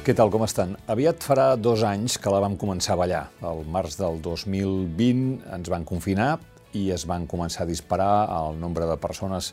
[0.00, 0.70] Què tal, com estan?
[0.88, 3.20] Aviat farà dos anys que la vam començar a ballar.
[3.44, 6.38] Al març del 2020 ens van confinar
[6.72, 9.50] i es van començar a disparar el nombre de persones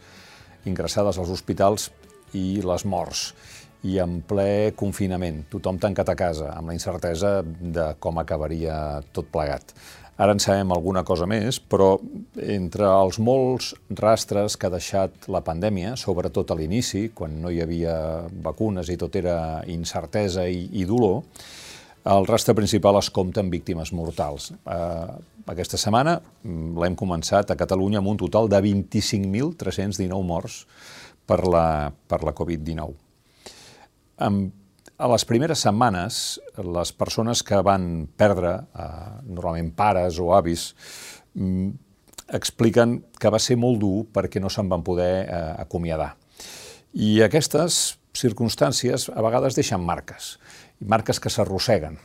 [0.64, 1.90] ingressades als hospitals
[2.32, 3.34] i les morts.
[3.84, 9.28] I en ple confinament, tothom tancat a casa, amb la incertesa de com acabaria tot
[9.36, 9.76] plegat.
[10.18, 11.92] Ara en sabem alguna cosa més, però
[12.42, 13.70] entre els molts
[14.00, 17.94] rastres que ha deixat la pandèmia, sobretot a l'inici, quan no hi havia
[18.48, 19.38] vacunes i tot era
[19.70, 21.22] incertesa i, i dolor,
[22.08, 24.52] el rastre principal es compta en víctimes mortals.
[24.66, 25.16] Eh,
[25.54, 30.64] aquesta setmana mm, l'hem començat a Catalunya amb un total de 25.319 morts
[31.28, 32.96] per la, per la Covid-19.
[34.26, 34.67] Amb
[34.98, 38.86] a les primeres setmanes, les persones que van perdre, eh,
[39.30, 40.74] normalment pares o avis,
[41.36, 41.70] mm,
[42.34, 46.16] expliquen que va ser molt dur perquè no se'n van poder eh, acomiadar.
[46.94, 50.40] I aquestes circumstàncies a vegades deixen marques,
[50.80, 52.00] marques que s'arrosseguen.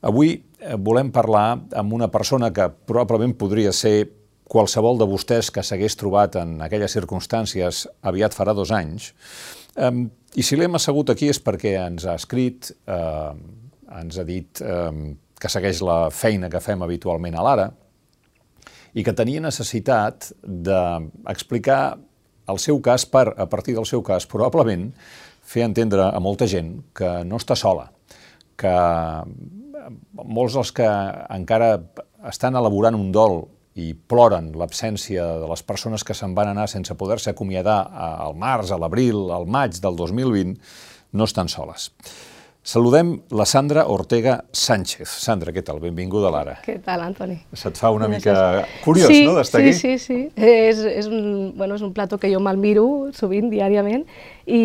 [0.00, 4.12] Avui eh, volem parlar amb una persona que probablement podria ser
[4.48, 9.12] qualsevol de vostès que s'hagués trobat en aquelles circumstàncies aviat farà dos anys,
[10.36, 13.32] I si l'hem assegut aquí és perquè ens ha escrit, eh,
[14.00, 17.68] ens ha dit eh, que segueix la feina que fem habitualment a l'Ara
[18.98, 21.80] i que tenia necessitat d'explicar
[22.48, 24.90] el seu cas per, a partir del seu cas, probablement
[25.48, 27.88] fer entendre a molta gent que no està sola,
[28.58, 28.74] que
[30.24, 30.88] molts dels que
[31.36, 31.76] encara
[32.28, 33.42] estan elaborant un dol
[33.78, 38.72] i ploren l'absència de les persones que se'n van anar sense poder-se acomiadar al març,
[38.74, 40.58] a l'abril, al maig del 2020,
[41.14, 41.92] no estan soles.
[42.68, 45.08] Saludem la Sandra Ortega Sánchez.
[45.08, 45.78] Sandra, què tal?
[45.80, 46.56] Benvinguda a l'Ara.
[46.60, 47.38] Què tal, Antoni?
[47.56, 48.34] Se't fa una mica
[48.84, 49.78] curiós, sí, no?, d'estar sí, aquí.
[49.78, 50.50] Sí, sí, sí.
[50.50, 52.84] És, és, un, bueno, és un plató que jo me'l miro
[53.16, 54.04] sovint, diàriament,
[54.44, 54.60] i,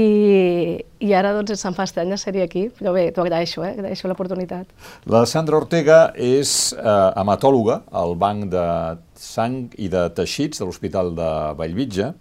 [0.99, 3.71] i ara doncs se'm fa estrany ser aquí, però bé, t'ho agraeixo, eh?
[3.77, 4.67] agraeixo l'oportunitat.
[5.07, 8.67] La Sandra Ortega és eh, hematòloga al Banc de
[9.15, 12.11] Sang i de Teixits de l'Hospital de Vallvitge,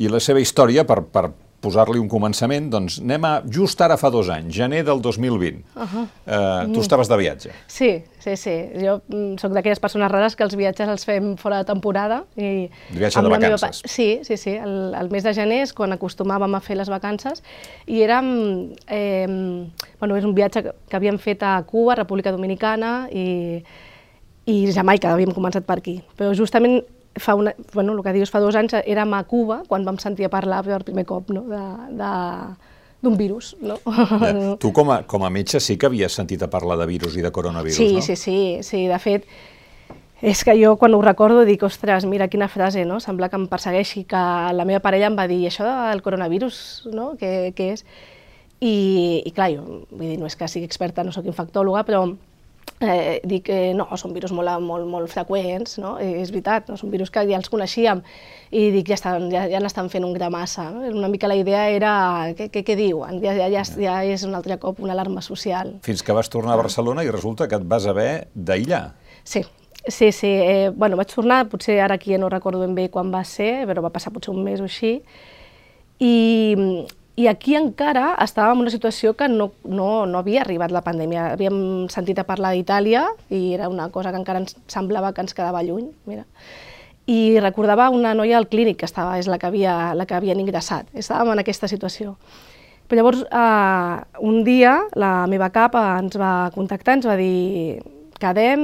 [0.00, 1.28] i la seva història, per, per
[1.64, 5.62] posar-li un començament, doncs anem a just ara fa dos anys, gener del 2020.
[5.74, 6.06] Uh -huh.
[6.26, 7.50] eh, tu estaves de viatge.
[7.66, 8.56] Sí, sí, sí.
[8.84, 12.24] Jo mm, sóc d'aquelles persones rares que els viatges els fem fora de temporada.
[12.36, 13.62] I viatge de vacances.
[13.62, 13.72] Meva...
[13.84, 14.50] Sí, sí, sí.
[14.50, 17.42] El, el mes de gener és quan acostumàvem a fer les vacances
[17.86, 18.72] i érem...
[18.88, 19.26] Eh,
[19.98, 23.62] bueno, és un viatge que, que havíem fet a Cuba, República Dominicana i
[24.44, 25.98] i Jamaica, havíem començat per aquí.
[26.18, 26.82] Però justament
[27.16, 30.26] fa una, bueno, el que dius, fa dos anys érem a Cuba quan vam sentir
[30.26, 31.44] a parlar per primer cop no?
[31.48, 31.62] de,
[31.94, 32.12] de,
[33.04, 33.54] d'un virus.
[33.60, 33.78] No?
[33.84, 34.32] Ja.
[34.62, 37.22] Tu com a, com a metge sí que havies sentit a parlar de virus i
[37.22, 38.02] de coronavirus, sí, no?
[38.02, 38.86] Sí, sí, sí.
[38.90, 39.28] De fet,
[40.24, 42.98] és que jo quan ho recordo dic, ostres, mira quina frase, no?
[43.04, 44.24] Sembla que em persegueixi, que
[44.56, 46.56] la meva parella em va dir, això del coronavirus,
[46.94, 47.12] no?
[47.20, 47.84] Què, què és?
[48.64, 52.06] I, I clar, jo, vull dir, no és que sigui experta, no sóc infectòloga, però
[52.80, 55.94] eh, dic que no, són virus molt, molt, molt freqüents, no?
[56.02, 56.78] I és veritat, no?
[56.80, 58.02] són virus que ja els coneixíem
[58.54, 60.68] i dic, ja, estan, ja, ja n'estan fent un gra massa.
[60.74, 60.84] No?
[60.94, 61.94] Una mica la idea era,
[62.38, 63.20] què, què, què diuen?
[63.24, 65.76] Ja, ja, ja, ja és un altre cop una alarma social.
[65.86, 68.84] Fins que vas tornar a Barcelona i resulta que et vas haver d'aïllar.
[69.24, 69.44] Sí,
[69.86, 70.30] sí, sí.
[70.30, 73.64] Eh, bueno, vaig tornar, potser ara aquí ja no recordo ben bé quan va ser,
[73.70, 74.98] però va passar potser un mes o així,
[76.02, 76.14] i
[77.14, 81.28] i aquí encara estàvem en una situació que no, no, no havia arribat la pandèmia.
[81.36, 85.36] Havíem sentit a parlar d'Itàlia i era una cosa que encara ens semblava que ens
[85.36, 85.86] quedava lluny.
[86.10, 86.26] Mira.
[87.06, 90.40] I recordava una noia al clínic que estava, és la que havia, la que havien
[90.40, 90.88] ingressat.
[90.96, 92.16] Estàvem en aquesta situació.
[92.88, 97.80] Però llavors, eh, un dia, la meva cap ens va contactar, ens va dir
[98.20, 98.60] quedem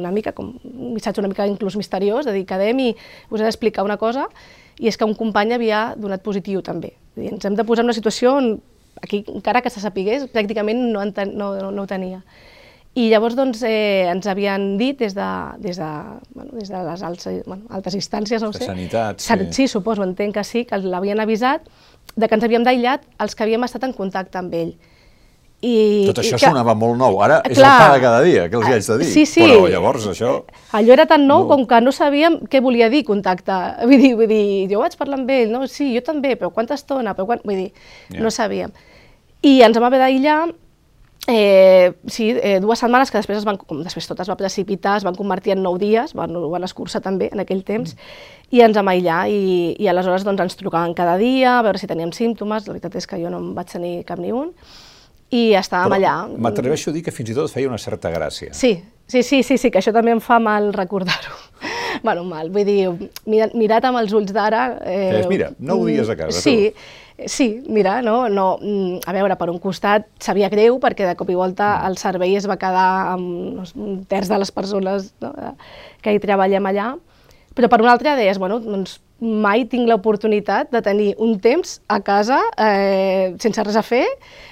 [0.00, 2.90] una mica, com un missatge una mica inclús misteriós, de dir quedem i
[3.30, 4.28] us he d'explicar una cosa,
[4.78, 6.94] i és que un company havia donat positiu també.
[7.14, 8.50] Dir, ens hem de posar en una situació on,
[9.02, 12.22] aquí, encara que se sapigués, pràcticament no, no, no, no ho tenia.
[12.94, 15.90] I llavors doncs, eh, ens havien dit des de, des de,
[16.34, 18.68] bueno, des de les altes, bueno, altes instàncies, no ho sé.
[18.68, 19.38] Sanitat, sí.
[19.50, 21.66] Sí, suposo, entenc que sí, que l'havien avisat,
[22.14, 24.76] de que ens havíem d'aïllat els que havíem estat en contacte amb ell.
[25.64, 27.20] I, Tot això i que, sonava molt nou.
[27.24, 29.10] Ara és clar, el pa de cada dia, què els haig de dir?
[29.12, 29.44] Sí, sí.
[29.46, 30.32] Però llavors això...
[30.76, 31.50] Allò era tan nou no.
[31.52, 33.60] com que no sabíem què volia dir contacte.
[33.84, 34.42] Vull dir, vull dir,
[34.72, 35.64] jo vaig parlar amb ell, no?
[35.70, 37.16] Sí, jo també, però quanta estona?
[37.16, 37.40] Però quan...
[37.46, 37.70] Vull dir,
[38.10, 38.20] yeah.
[38.24, 38.74] no sabíem.
[39.44, 40.42] I ens vam haver d'aïllar
[41.26, 44.98] Eh, sí, eh, dues setmanes que després, es van, com després tot es va precipitar,
[45.00, 48.50] es van convertir en nou dies, van, ho van escurçar també en aquell temps, mm.
[48.52, 51.88] i ens vam aïllar, i, i aleshores doncs, ens trucaven cada dia, a veure si
[51.88, 54.52] teníem símptomes, la veritat és que jo no em vaig tenir cap ni un,
[55.30, 56.40] i estàvem Però allà.
[56.46, 58.52] M'atreveixo a dir que fins i tot feia una certa gràcia.
[58.56, 58.76] Sí,
[59.06, 61.38] sí, sí, sí, sí, que això també em fa mal recordar-ho.
[62.06, 62.90] bueno, mal, vull dir,
[63.26, 64.66] mirat, amb els ulls d'ara...
[64.84, 67.00] Eh, mira, nou dies a casa, sí, tu.
[67.30, 71.28] Sí, mira, no, no, mm, a veure, per un costat sabia greu perquè de cop
[71.30, 71.90] i volta mm.
[71.92, 75.30] el servei es va quedar amb un terç de les persones no,
[76.02, 76.88] que hi treballem allà,
[77.54, 82.00] però per un altre deies, bueno, doncs mai tinc l'oportunitat de tenir un temps a
[82.04, 84.04] casa eh, sense res a fer,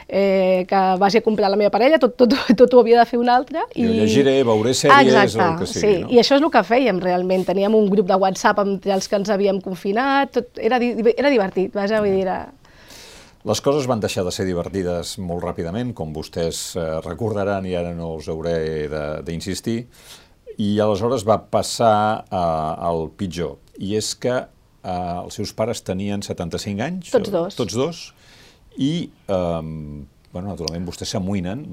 [0.08, 3.18] eh, que vagi a comprar la meva parella, tot, tot, tot ho havia de fer
[3.18, 3.64] un altre.
[3.74, 3.84] I...
[3.84, 5.82] Jo llegiré, veuré sèries Exacte, o el que sigui.
[5.82, 6.10] Sí, no?
[6.14, 7.44] i això és el que fèiem realment.
[7.48, 10.80] Teníem un grup de WhatsApp entre els que ens havíem confinat, tot, era,
[11.16, 12.40] era divertit, vaja, vull dir, era...
[13.42, 17.90] Les coses van deixar de ser divertides molt ràpidament, com vostès eh, recordaran i ara
[17.96, 18.54] no us hauré
[19.26, 19.80] d'insistir,
[20.62, 26.24] i aleshores va passar eh, al pitjor, i és que eh, els seus pares tenien
[26.24, 27.12] 75 anys.
[27.14, 27.58] Tots dos.
[27.58, 28.02] Tots dos,
[28.80, 29.62] i eh,
[30.32, 31.66] bueno, naturalment vostès s'amoïnen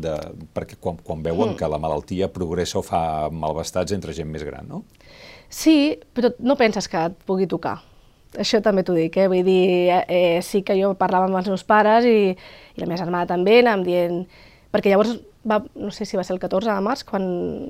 [0.55, 1.59] perquè quan, quan veuen mm.
[1.59, 3.01] que la malaltia progressa o fa
[3.31, 4.83] malvestats entre gent més gran, no?
[5.49, 7.79] Sí, però no penses que et pugui tocar.
[8.37, 9.25] Això també t'ho dic, eh?
[9.31, 12.99] vull dir, eh, sí que jo parlava amb els meus pares i, i la meva
[13.01, 14.21] germana també, anàvem dient...
[14.69, 15.15] Perquè llavors
[15.49, 17.23] va, no sé si va ser el 14 de març, quan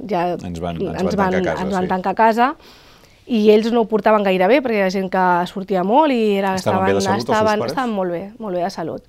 [0.10, 1.92] ja ens van, ens ens van, tancar, a casa, ens van sí.
[1.94, 2.48] tancar a casa,
[3.30, 6.56] i ells no ho portaven gaire bé, perquè ha gent que sortia molt i era,
[6.58, 9.04] estaven, estaven, salut, estaven, estaven molt bé, molt bé de salut.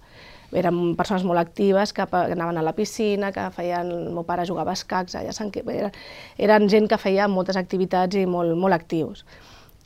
[0.52, 3.88] Eren persones molt actives, que anaven a la piscina, que feien...
[3.88, 5.94] El meu pare jugava a escacs allà Sant eren,
[6.36, 9.24] eren gent que feia moltes activitats i molt, molt actius.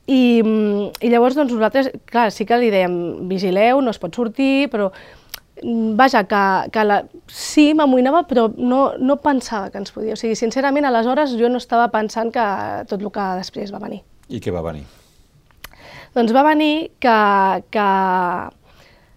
[0.07, 0.41] I,
[1.01, 2.97] I llavors, doncs, nosaltres, clar, sí que li dèiem,
[3.29, 4.91] vigileu, no es pot sortir, però
[5.95, 6.43] vaja, que,
[6.75, 6.99] que la,
[7.31, 10.17] sí, m'amoïnava, però no, no pensava que ens podia.
[10.17, 12.49] O sigui, sincerament, aleshores jo no estava pensant que
[12.91, 14.03] tot el que després va venir.
[14.29, 14.85] I què va venir?
[16.15, 17.17] Doncs va venir que,
[17.75, 17.87] que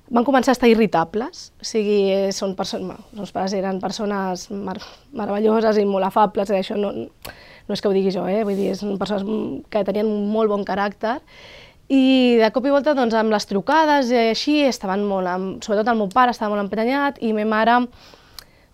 [0.10, 2.00] van començar a estar irritables, o sigui,
[2.34, 4.80] són persones, els meus pares eren persones mar
[5.14, 8.42] meravelloses i molt afables, i això no, no és que ho digui jo, eh?
[8.48, 9.28] vull dir, són persones
[9.70, 11.20] que tenien un molt bon caràcter,
[11.88, 15.94] i de cop i volta, doncs, amb les trucades i així, estaven molt, amb, sobretot
[15.94, 17.78] el meu pare estava molt emprenyat i ma mare,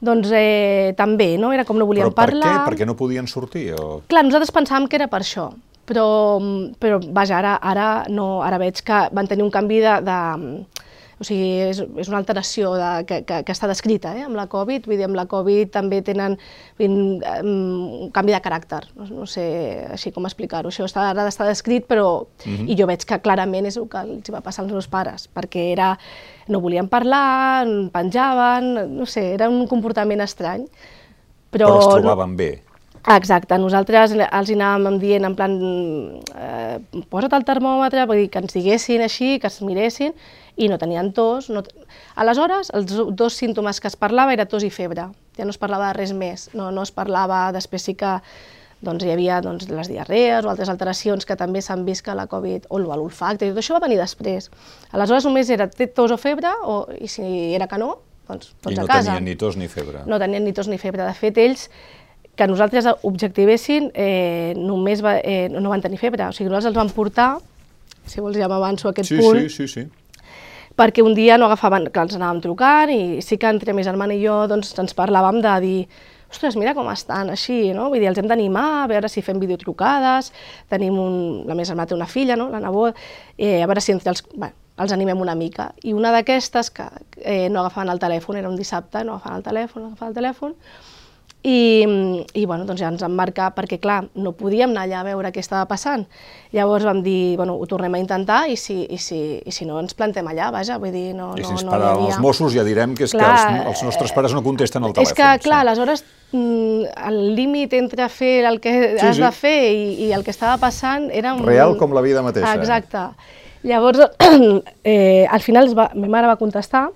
[0.04, 1.52] doncs, eh, també, no?
[1.54, 2.56] Era com no volien però per parlar.
[2.56, 2.72] Què?
[2.72, 3.68] Perquè no podien sortir?
[3.78, 4.02] O...
[4.10, 5.52] Clar, nosaltres pensàvem que era per això,
[5.86, 6.08] però,
[6.80, 10.18] però vaja, ara, ara, no, ara veig que van tenir un canvi de, de
[11.24, 14.48] o sigui, és, és una alteració de, que, que, que està descrita eh, amb la
[14.52, 16.36] Covid, vull dir, amb la Covid també tenen
[16.84, 19.46] un, un canvi de caràcter, no, no sé
[19.94, 22.58] així com explicar-ho, això està, ara està descrit, però, uh mhm.
[22.58, 22.70] -huh.
[22.72, 25.72] i jo veig que clarament és el que els va passar als meus pares, perquè
[25.72, 25.98] era,
[26.48, 30.68] no volien parlar, penjaven, no sé, era un comportament estrany.
[31.52, 32.62] Però, però es trobaven no, bé.
[33.04, 35.58] Exacte, nosaltres els anàvem dient en plan,
[36.40, 36.78] eh,
[37.12, 40.14] posa't el termòmetre, vull dir, que ens diguessin així, que es miressin,
[40.56, 41.50] i no tenien tos.
[41.52, 41.66] No...
[42.16, 45.92] Aleshores, els dos símptomes que es parlava era tos i febre, ja no es parlava
[45.92, 48.14] de res més, no, no es parlava, després sí que
[48.84, 52.28] doncs, hi havia doncs, les diarrees o altres alteracions que també s'han vist que la
[52.32, 54.48] Covid, o l'olfacte, tot això va venir després.
[54.92, 57.98] Aleshores només era tos o febre, o, i si era que no,
[58.28, 59.00] doncs tots I no a casa.
[59.00, 60.06] I no tenien ni tos ni febre.
[60.08, 61.04] No tenien ni tos ni febre.
[61.04, 61.68] De fet, ells
[62.36, 66.28] que nosaltres objectivessin, eh, només va, eh, no van tenir febre.
[66.28, 67.38] O sigui, nosaltres els vam portar,
[68.06, 69.90] si vols ja m'avanço a aquest sí, punt, sí, sí, sí
[70.74, 74.16] perquè un dia no agafaven, clar, ens anàvem trucant i sí que entre mi germana
[74.18, 75.76] i jo doncs, ens parlàvem de dir
[76.34, 77.92] ostres, mira com estan així, no?
[77.94, 80.32] Vull dir, els hem d'animar, a veure si fem videotrucades,
[80.72, 81.16] tenim un...
[81.46, 82.98] la meva germana té una filla, no?, la nebot,
[83.38, 84.26] eh, a veure si entre els...
[84.34, 84.50] Bé,
[84.82, 85.68] els animem una mica.
[85.86, 86.88] I una d'aquestes que
[87.22, 90.18] eh, no agafaven el telèfon, era un dissabte, no agafaven el telèfon, no agafaven el
[90.18, 90.56] telèfon,
[91.44, 95.08] i, i bueno, doncs ja ens vam marcar perquè, clar, no podíem anar allà a
[95.10, 96.06] veure què estava passant.
[96.56, 99.82] Llavors vam dir, bueno, ho tornem a intentar i si, i si, i si no
[99.82, 102.64] ens plantem allà, vaja, vull dir, no, I si no, ens no els Mossos ja
[102.64, 105.12] direm que és clar, que els, els nostres pares no contesten al telèfon.
[105.12, 105.68] És que, clar, sí.
[105.68, 109.26] aleshores mm, el límit entre fer el que sí, has sí.
[109.26, 111.36] de fer i, i el que estava passant era...
[111.36, 111.44] Un...
[111.44, 112.56] Real com la vida mateixa.
[112.56, 113.04] Exacte.
[113.68, 114.00] Llavors,
[114.88, 116.88] eh, al final va, ma mare va contestar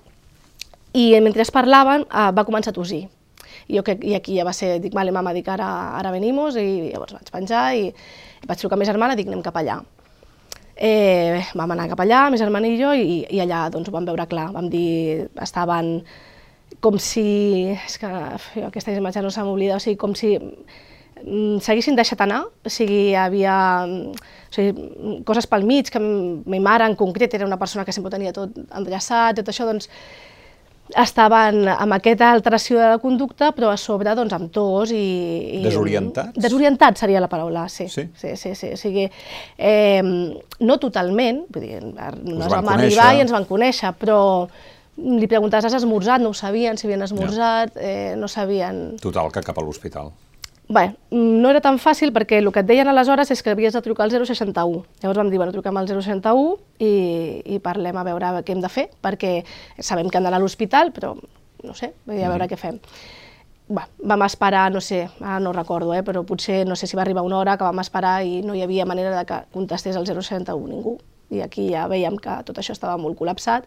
[0.96, 3.04] i mentre es parlaven eh, va començar a tossir
[3.68, 6.56] i, jo, que, i aquí ja va ser, dic, vale, mama, dic, ara, ara venimos,
[6.56, 9.78] i llavors vaig penjar i, i vaig trucar a ma germana, dic, anem cap allà.
[10.78, 14.08] Eh, vam anar cap allà, ma germana i jo, i, i allà doncs, ho vam
[14.08, 15.98] veure clar, vam dir, estaven
[16.84, 17.24] com si,
[17.74, 18.08] és que
[18.54, 22.72] jo, aquesta imatge no se m'oblida, o sigui, com si mm, s'haguessin deixat anar, o
[22.72, 23.56] sigui, hi havia
[23.88, 28.14] o sigui, coses pel mig, que ma mare en concret era una persona que sempre
[28.14, 29.90] tenia tot endreçat, tot això, doncs
[30.96, 35.04] estaven amb aquesta alteració de la conducta, però a sobre doncs, amb tos i...
[35.58, 36.38] i Desorientats?
[36.40, 37.88] Desorientats seria la paraula, sí.
[37.92, 38.08] Sí?
[38.16, 38.72] Sí, sí, sí.
[38.76, 39.08] O sigui,
[39.58, 40.02] eh,
[40.60, 44.20] no totalment, vull dir, no ens vam arribar i ens van conèixer, però
[44.98, 46.22] li preguntaves, has esmorzat?
[46.22, 48.96] No ho sabien, si havien esmorzat, eh, no sabien...
[49.02, 50.10] Total, que cap a l'hospital.
[50.68, 53.80] Bé, no era tan fàcil perquè el que et deien aleshores és que havies de
[53.80, 54.82] trucar al 061.
[55.00, 56.90] Llavors vam dir, bueno, truquem al 061 i,
[57.56, 59.38] i parlem a veure què hem de fer, perquè
[59.80, 61.14] sabem que hem d'anar a l'hospital, però
[61.64, 62.50] no sé, a veure mm -hmm.
[62.52, 62.78] què fem.
[63.68, 67.02] Bé, vam esperar, no sé, ara no recordo, eh, però potser no sé si va
[67.02, 70.06] arribar una hora que vam esperar i no hi havia manera de que contestés al
[70.06, 70.98] 061 ningú.
[71.30, 73.64] I aquí ja veiem que tot això estava molt col·lapsat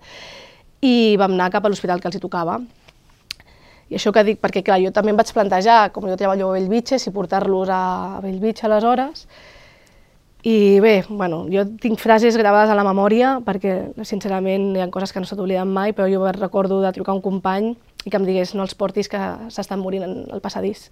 [0.81, 2.59] i vam anar cap a l'hospital que els hi tocava
[3.91, 6.53] i això que dic, perquè clar, jo també em vaig plantejar, com jo treballo a
[6.55, 9.25] Bellvitge, si portar-los a Bellvitge aleshores.
[10.47, 15.11] I bé, bueno, jo tinc frases gravades a la memòria, perquè sincerament hi ha coses
[15.11, 17.73] que no se t'obliden mai, però jo recordo de trucar un company
[18.05, 19.19] i que em digués no els portis que
[19.51, 20.87] s'estan morint en el passadís.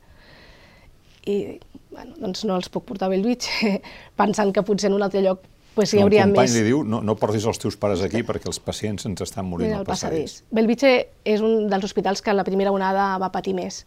[1.24, 1.56] I
[1.96, 3.80] bueno, doncs no els puc portar a Bellvitge,
[4.20, 6.36] pensant que potser en un altre lloc pues hi hauria més...
[6.36, 9.48] Company li diu, no, no portis els teus pares aquí perquè els pacients ens estan
[9.48, 10.40] morint al passadís.
[10.40, 10.54] passadís.
[10.56, 13.84] Bellvitge és un dels hospitals que la primera onada va patir més.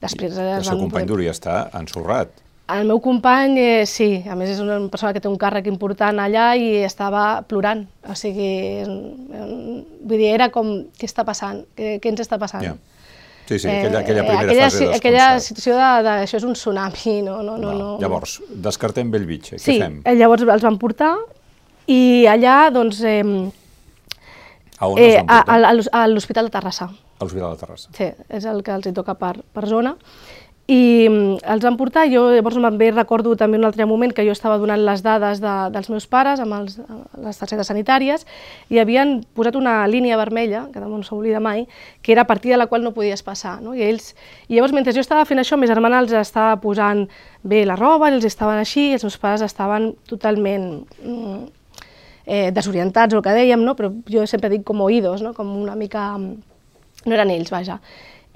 [0.00, 1.16] Després I el seu company poder...
[1.16, 2.32] devia estar ensorrat.
[2.70, 6.20] El meu company, eh, sí, a més és una persona que té un càrrec important
[6.22, 8.52] allà i estava plorant, o sigui,
[8.86, 12.62] vull dir, era com, què està passant, què, què ens està passant?
[12.62, 12.78] Yeah.
[13.50, 16.44] Sí, sí, aquella, aquella eh, primera aquella, fase de Aquella situació de, de, això és
[16.46, 17.72] un tsunami, no, no, no.
[17.74, 17.88] no.
[17.98, 19.96] Llavors, descartem Bellvitge, sí, què fem?
[20.04, 21.16] Sí, llavors els van portar
[21.90, 23.00] i allà, doncs...
[23.02, 23.24] Eh,
[24.78, 25.56] a on eh, els van portar?
[25.90, 26.86] A, a l'Hospital de Terrassa.
[26.94, 27.90] A l'Hospital de Terrassa.
[27.98, 28.06] Sí,
[28.38, 29.96] és el que els hi toca per, per zona
[30.70, 34.30] i mm, els van portar, jo llavors també recordo també un altre moment que jo
[34.36, 36.76] estava donant les dades de, dels meus pares amb els,
[37.24, 38.22] les targetes sanitàries
[38.70, 41.64] i havien posat una línia vermella, que no s'oblida mai,
[42.02, 43.56] que era a partir de la qual no podies passar.
[43.64, 43.74] No?
[43.74, 44.12] I, ells,
[44.46, 47.08] I llavors, mentre jo estava fent això, mes germana els estava posant
[47.42, 51.42] bé la roba, els estaven així, i els meus pares estaven totalment mm,
[52.26, 53.74] eh, desorientats, el que dèiem, no?
[53.74, 55.34] però jo sempre dic com oïdos, no?
[55.34, 56.12] com una mica...
[56.14, 57.80] no eren ells, vaja.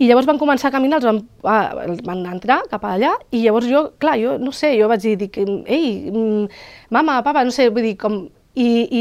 [0.02, 3.68] I llavors van començar a caminar, els van, uh, van entrar cap allà, i llavors
[3.70, 6.48] jo, clar, jo no sé, jo vaig dir, dic, ei, mm,
[6.94, 8.24] mama, papa, no sé, vull dir, com...
[8.54, 9.00] I, i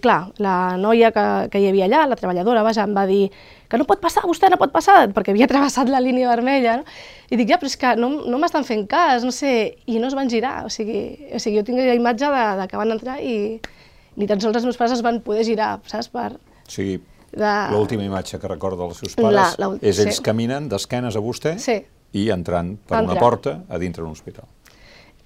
[0.00, 1.22] clar, la noia que,
[1.52, 3.26] que hi havia allà, la treballadora, vaja, em va dir
[3.68, 6.86] que no pot passar, vostè no pot passar, perquè havia travessat la línia vermella, no?
[7.28, 9.52] I dic, ja, però és que no, no m'estan fent cas, no sé,
[9.84, 11.02] i no es van girar, o sigui,
[11.36, 13.34] o sigui jo tinc la imatge de, de que van entrar i
[14.16, 16.30] ni tan sols els meus pares es van poder girar, saps, per...
[16.64, 16.96] O sigui,
[17.36, 17.52] de...
[17.72, 20.24] L'última imatge que recorda dels seus pares la, la, és ells sí.
[20.24, 21.78] caminen d'esquenes a vostè sí.
[22.16, 23.12] i entrant per Entra.
[23.12, 24.46] una porta a dintre d'un hospital.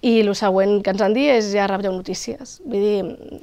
[0.01, 2.59] I el següent que ens han dit és ja rebreu notícies.
[2.65, 3.43] Vull dir...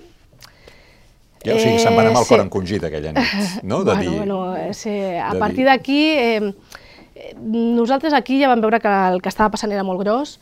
[1.46, 3.34] Ja, o sigui, se'n va anar amb el cor encongit aquella nit,
[3.70, 3.84] no?
[3.86, 8.80] De bueno, dir, bueno, eh, sí, a partir d'aquí, eh, nosaltres aquí ja vam veure
[8.82, 10.40] que el que estava passant era molt gros,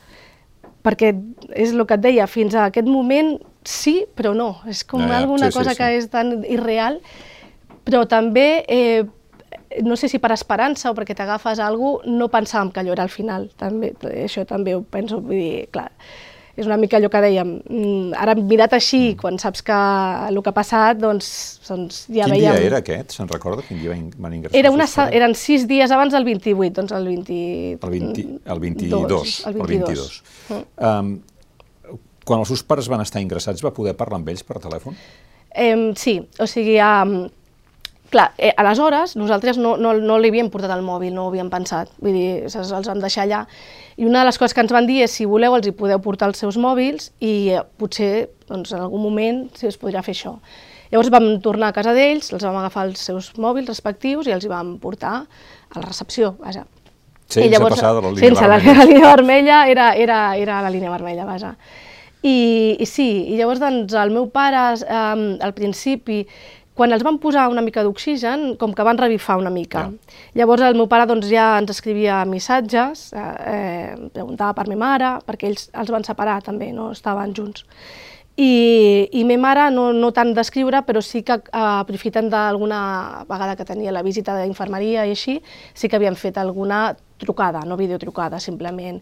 [0.83, 1.11] perquè
[1.51, 3.35] és el que et deia, fins a aquest moment
[3.67, 4.53] sí, però no.
[4.69, 5.19] És com ja, ja.
[5.23, 5.81] alguna sí, cosa sí, sí.
[5.81, 6.99] que és tan irreal
[7.83, 9.03] però també, eh,
[9.83, 13.07] no sé si per esperança o perquè t'agafes a algú, no pensàvem que allò era
[13.07, 13.93] al final, també,
[14.25, 15.89] això també ho penso, vull dir, clar,
[16.53, 19.19] és una mica allò que dèiem, mm, ara mirat així, mm.
[19.21, 19.77] quan saps que
[20.29, 21.27] el que ha passat, doncs,
[21.65, 22.53] doncs ja Quin veiem...
[22.53, 23.15] dia era aquest?
[23.17, 23.65] Se'n recorda?
[23.65, 24.59] Quin dia van ingressar?
[24.59, 27.39] Era una, eren sis dies abans del 28, doncs el 20...
[27.81, 28.93] El, 20, el 22.
[28.93, 29.37] el 22.
[29.49, 30.17] El 22.
[30.49, 30.63] Mm.
[30.77, 31.15] Um,
[32.23, 34.95] quan els seus pares van estar ingressats, va poder parlar amb ells per telèfon?
[35.53, 37.23] Eh, sí, o sigui, um,
[38.13, 41.49] Clar, eh, aleshores nosaltres no, no, no li havíem portat el mòbil, no ho havíem
[41.49, 43.39] pensat, vull dir, els vam deixar allà.
[43.97, 45.97] I una de les coses que ens van dir és si voleu els hi podeu
[46.03, 50.13] portar els seus mòbils i eh, potser doncs, en algun moment si es podrà fer
[50.13, 50.35] això.
[50.93, 54.45] Llavors vam tornar a casa d'ells, els vam agafar els seus mòbils respectius i els
[54.45, 56.67] hi vam portar a la recepció, vaja.
[57.25, 58.61] Sense llavors, passar de la línia sense vermella.
[58.61, 61.55] Sense la línia vermella, era, era, era la línia vermella, vaja.
[62.21, 64.99] I, i sí, i llavors doncs, el meu pare eh,
[65.43, 66.21] al principi
[66.73, 69.85] quan els van posar una mica d'oxigen, com que van revifar una mica.
[69.85, 70.15] Ja.
[70.39, 75.19] Llavors el meu pare doncs, ja ens escrivia missatges, eh, eh, preguntava per mi mare,
[75.27, 77.67] perquè ells els van separar també, no estaven junts.
[78.33, 82.81] I, i ma mare no, no tant d'escriure, però sí que eh, aprofitant d'alguna
[83.29, 85.37] vegada que tenia la visita d'infermeria i així,
[85.77, 88.97] sí que havien fet alguna trucada, no videotrucada, simplement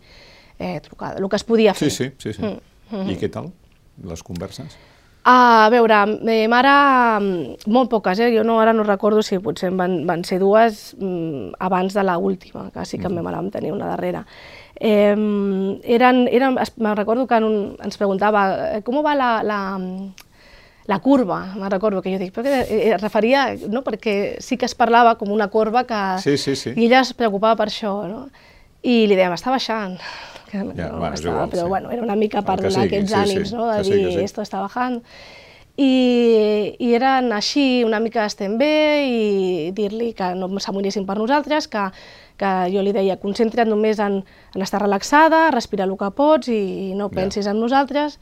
[0.59, 1.89] eh, trucada, el que es podia fer.
[1.89, 2.33] Sí, sí, sí.
[2.33, 2.43] sí.
[2.43, 2.59] Mm
[2.91, 3.11] -hmm.
[3.11, 3.53] I què tal,
[4.03, 4.75] les converses?
[5.23, 5.97] A veure,
[6.33, 6.71] eh, mare,
[7.69, 8.31] molt poques, eh?
[8.33, 12.17] jo no, ara no recordo si potser van, van ser dues mm, abans de la
[12.17, 13.17] última, que sí que mm.
[13.17, 13.21] -hmm.
[13.21, 14.25] mare vam tenir una darrera.
[14.79, 15.13] Eh,
[15.83, 19.77] eren, eren, me recordo que un, ens preguntava eh, com va la, la,
[20.87, 23.83] la curva, me recordo que jo dic, però que eh, es referia, no?
[23.83, 26.17] perquè sí que es parlava com una corba que...
[26.17, 26.73] Sí, sí, sí.
[26.75, 28.29] I ella es preocupava per això, no?
[28.81, 29.99] I li dèiem, està baixant
[30.51, 31.69] que ja, no bueno, estava, igual, però sí.
[31.69, 33.69] bueno, era una mica per donar aquests sí, ànims, sí, no?
[33.71, 34.25] de sí, dir, sí.
[34.25, 34.99] esto està bajant.
[35.79, 38.73] i, i eren així, una mica estem bé,
[39.07, 41.87] i dir-li que no s'amonessin per nosaltres, que,
[42.37, 44.21] que jo li deia concentra't només en,
[44.55, 47.55] en estar relaxada, respirar el que pots i no pensis ja.
[47.55, 48.19] en nosaltres.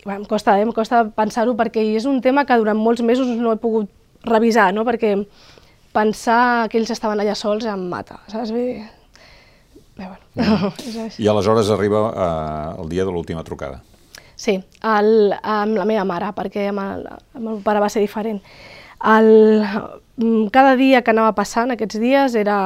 [0.00, 0.64] I, bueno, em costa, eh?
[0.64, 3.92] em costa pensar-ho perquè és un tema que durant molts mesos no he pogut
[4.26, 4.84] revisar, no?
[4.88, 5.14] perquè
[5.96, 8.52] pensar que ells estaven allà sols em mata, saps?
[8.52, 8.84] Bé,
[10.36, 11.10] mm.
[11.18, 13.82] I aleshores arriba eh, el dia de l'última trucada.
[14.36, 18.04] Sí, el, amb la meva mare, perquè amb el, amb el meu pare va ser
[18.04, 18.42] diferent.
[19.04, 19.64] El,
[20.16, 22.58] mm, cada dia que anava passant aquests dies era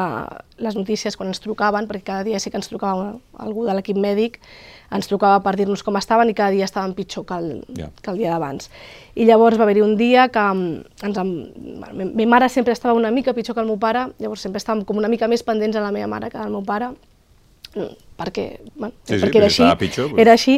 [0.59, 3.99] les notícies quan ens trucaven, perquè cada dia sí que ens trucava algú de l'equip
[3.99, 4.39] mèdic,
[4.95, 7.91] ens trucava per dir-nos com estaven i cada dia estaven pitjor que el, yeah.
[8.03, 8.71] que el dia d'abans.
[9.15, 11.23] I llavors va haver-hi un dia que mm, ens,
[11.83, 14.85] ma, ma mare sempre estava una mica pitjor que el meu pare, llavors sempre estàvem
[14.87, 16.95] com una mica més pendents de la meva mare que del meu pare,
[17.75, 20.23] perquè, bueno, sí, sí, perquè era així, pitjor, però...
[20.25, 20.57] era així,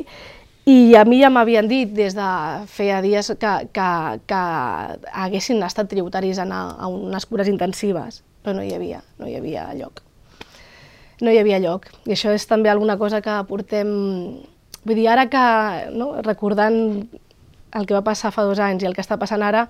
[0.71, 2.29] i a mi ja m'havien dit des de
[2.71, 3.89] feia dies que, que,
[4.31, 4.43] que
[5.25, 9.37] haguessin estat tributaris a anar a unes cures intensives, però no hi havia, no hi
[9.41, 10.05] havia lloc.
[11.23, 11.89] No hi havia lloc.
[12.07, 13.91] I això és també alguna cosa que portem...
[14.83, 15.43] Vull dir, ara que,
[15.95, 16.79] no, recordant
[17.73, 19.69] el que va passar fa dos anys i el que està passant ara,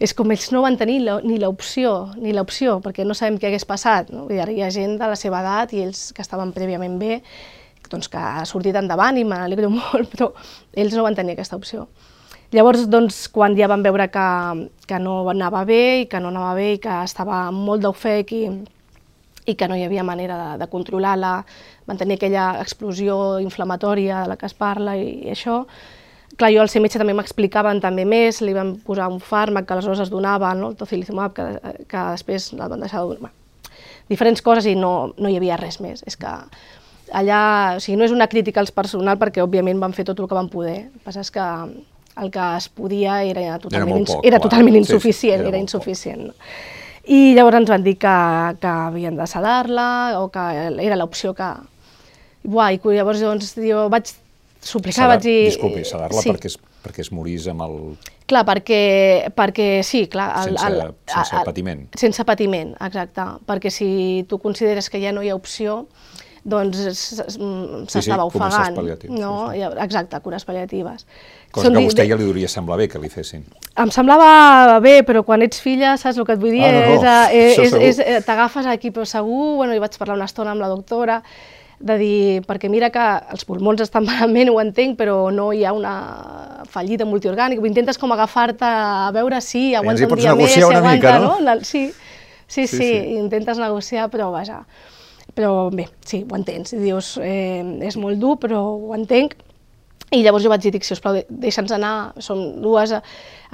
[0.00, 3.50] és com ells no van tenir la, ni l'opció, ni l'opció, perquè no sabem què
[3.50, 4.08] hagués passat.
[4.14, 4.24] No?
[4.28, 7.20] Vull dir, hi ha gent de la seva edat i ells que estaven prèviament bé
[7.90, 10.30] doncs, que ha sortit endavant i me n'alegro molt, però
[10.78, 11.88] ells no van tenir aquesta opció.
[12.54, 14.26] Llavors, doncs, quan ja van veure que,
[14.86, 18.42] que no anava bé i que no anava bé i que estava molt d'ofec i,
[19.46, 21.36] i que no hi havia manera de, de controlar-la,
[21.86, 25.60] van tenir aquella explosió inflamatòria de la que es parla i, i això,
[26.40, 29.76] clar, jo al ser metge també m'explicaven també més, li van posar un fàrmac que
[29.76, 30.72] aleshores es donava, no?
[30.72, 31.46] el tocilizumab, que,
[31.90, 33.20] que després el van deixar de...
[33.20, 33.36] Bueno,
[34.10, 36.02] diferents coses i no, no hi havia res més.
[36.08, 36.32] És que
[37.12, 37.42] allà,
[37.76, 40.38] o sigui, no és una crítica als personal perquè òbviament van fer tot el que
[40.38, 40.76] van poder.
[40.88, 41.46] El que passa és que
[42.20, 45.60] el que es podia era totalment, era poc, era totalment insuficient, sí, sí, era, era
[45.62, 46.30] insuficient.
[47.10, 48.16] I llavors ens van dir que,
[48.60, 50.46] que havien de sedar-la o que
[50.86, 51.48] era l'opció que...
[52.40, 54.12] Buah, i llavors doncs, jo vaig
[54.60, 55.36] suplicar, Sedar, vaig dir...
[55.48, 56.32] Disculpi, sedar-la sí.
[56.32, 57.76] perquè, es, perquè es morís amb el...
[58.30, 58.80] Clar, perquè,
[59.36, 60.30] perquè sí, clar...
[60.42, 61.84] El, sense, el, sense el, patiment.
[61.98, 63.26] Sense patiment, exacte.
[63.48, 63.90] Perquè si
[64.30, 65.84] tu consideres que ja no hi ha opció,
[66.44, 68.78] doncs s'estava sí, sí, ofegant.
[69.12, 69.50] No?
[69.52, 69.68] Sí, sí.
[69.84, 71.04] Exacte, cures pal·liatives.
[71.52, 73.44] Cosa Són que a vostè ja li hauria semblar bé que li fessin.
[73.80, 76.64] Em semblava bé, però quan ets filla, saps el que et vull dir?
[76.64, 77.16] Ah, no, no.
[77.36, 80.64] És, és, és, és T'agafes aquí, però segur, bueno, hi vaig parlar una estona amb
[80.64, 81.20] la doctora,
[81.80, 85.72] de dir, perquè mira que els pulmons estan malament, ho entenc, però no hi ha
[85.76, 85.94] una
[86.70, 91.18] fallida multiorgànica, intentes com agafar-te a veure si aguanta un dia més, si aguanta, mica,
[91.18, 91.38] no?
[91.40, 91.58] no?
[91.64, 91.88] Sí,
[92.46, 94.62] sí, sí, sí, sí, intentes negociar, però vaja.
[95.34, 96.74] Però bé, sí, ho entens.
[96.74, 99.36] Dius, eh, és molt dur, però ho entenc.
[100.10, 102.90] I llavors jo vaig dir, si us plau, deixa'ns anar, som dues,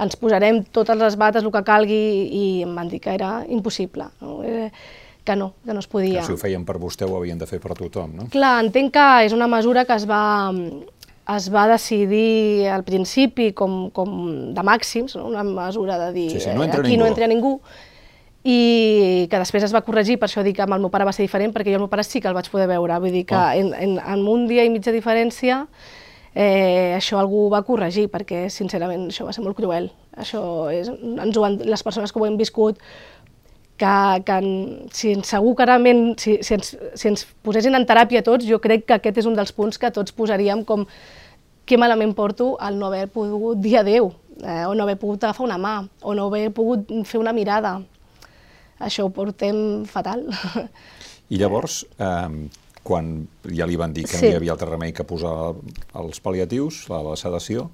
[0.01, 1.99] ens posarem totes les bates, el que calgui,
[2.33, 4.39] i em van dir que era impossible, no?
[4.41, 4.71] Eh,
[5.27, 6.21] que no, que no es podia.
[6.21, 8.27] Que si ho feien per vostè ho havien de fer per tothom, no?
[8.33, 10.53] Clar, entenc que és una mesura que es va,
[11.35, 14.15] es va decidir al principi com, com
[14.55, 15.27] de màxims, no?
[15.27, 17.03] una mesura de dir sí, sí, no entra aquí ningú.
[17.03, 17.53] no entra ningú,
[18.47, 21.13] i que després es va corregir, per això dic que amb el meu pare va
[21.15, 23.25] ser diferent, perquè jo el meu pare sí que el vaig poder veure, vull dir
[23.27, 23.55] que oh.
[23.59, 25.65] en, en, en un dia i de diferència
[26.37, 29.89] eh, això algú va corregir, perquè sincerament això va ser molt cruel.
[30.17, 30.41] Això
[30.73, 32.79] és, ens ho han, les persones que ho hem viscut,
[33.77, 34.37] que, que
[34.93, 38.87] si segur que realment, si, si, ens, si ens posessin en teràpia tots, jo crec
[38.87, 40.87] que aquest és un dels punts que tots posaríem com
[41.67, 45.45] que malament porto el no haver pogut dir adeu, eh, o no haver pogut agafar
[45.45, 47.77] una mà, o no haver pogut fer una mirada,
[48.79, 50.25] això ho portem fatal.
[51.33, 52.47] I llavors, eh,
[52.87, 53.11] quan
[53.51, 54.23] ja li van dir que sí.
[54.23, 55.33] no hi havia altre remei que posar
[55.99, 57.67] els pal·liatius, la, la sedació,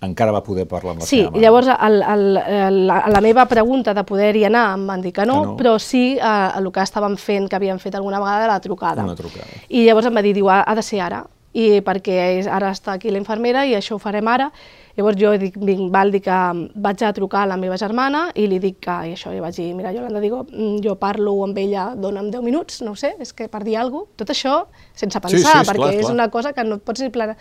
[0.00, 1.38] encara va poder parlar amb la sí, seva mare.
[1.38, 5.26] Sí, llavors el, el, la, la meva pregunta de poder-hi anar em van dir que
[5.26, 5.56] no, que no.
[5.58, 9.06] però sí eh, el que estàvem fent, que havíem fet alguna vegada, la trucada.
[9.06, 9.64] Una trucada.
[9.68, 11.24] I llavors em va dir, diu, ha, ha de ser ara,
[11.58, 14.52] i perquè ara està aquí la infermera i això ho farem ara,
[14.98, 16.36] Llavors jo dic, vinc, val, dic que
[16.82, 19.54] vaig a trucar a la meva germana i li dic que, i això, i vaig
[19.54, 23.30] dir, mira, Jolanda, digo, mm, jo parlo amb ella, dona'm 10 minuts, no sé, és
[23.32, 24.54] que per dir alguna cosa, tot això
[24.98, 27.38] sense pensar, sí, sí, perquè clar, és una cosa que no et pots ni planar.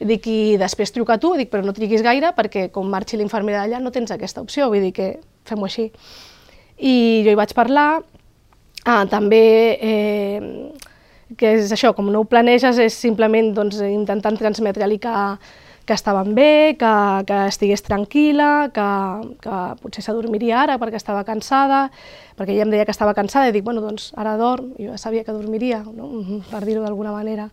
[0.00, 3.82] Dic, i després truca tu, dic, però no triguis gaire perquè com marxi l'infermera d'allà
[3.82, 5.08] no tens aquesta opció, vull dir que
[5.48, 5.90] fem-ho així.
[6.78, 8.02] I jo hi vaig parlar,
[8.84, 9.42] ah, també
[9.78, 10.40] eh,
[11.38, 15.14] que és això, com no ho planeges, és simplement doncs, intentant transmetre-li que,
[15.86, 16.92] que estaven bé, que,
[17.28, 18.88] que estigués tranquil·la, que,
[19.42, 21.84] que potser s'adormiria ara perquè estava cansada,
[22.38, 25.00] perquè ella em deia que estava cansada i dic, bueno, doncs ara dorm, jo ja
[25.00, 26.10] sabia que dormiria, no?
[26.52, 27.50] per dir-ho d'alguna manera.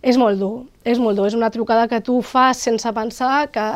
[0.00, 3.66] És molt dur, és molt dur, és una trucada que tu fas sense pensar que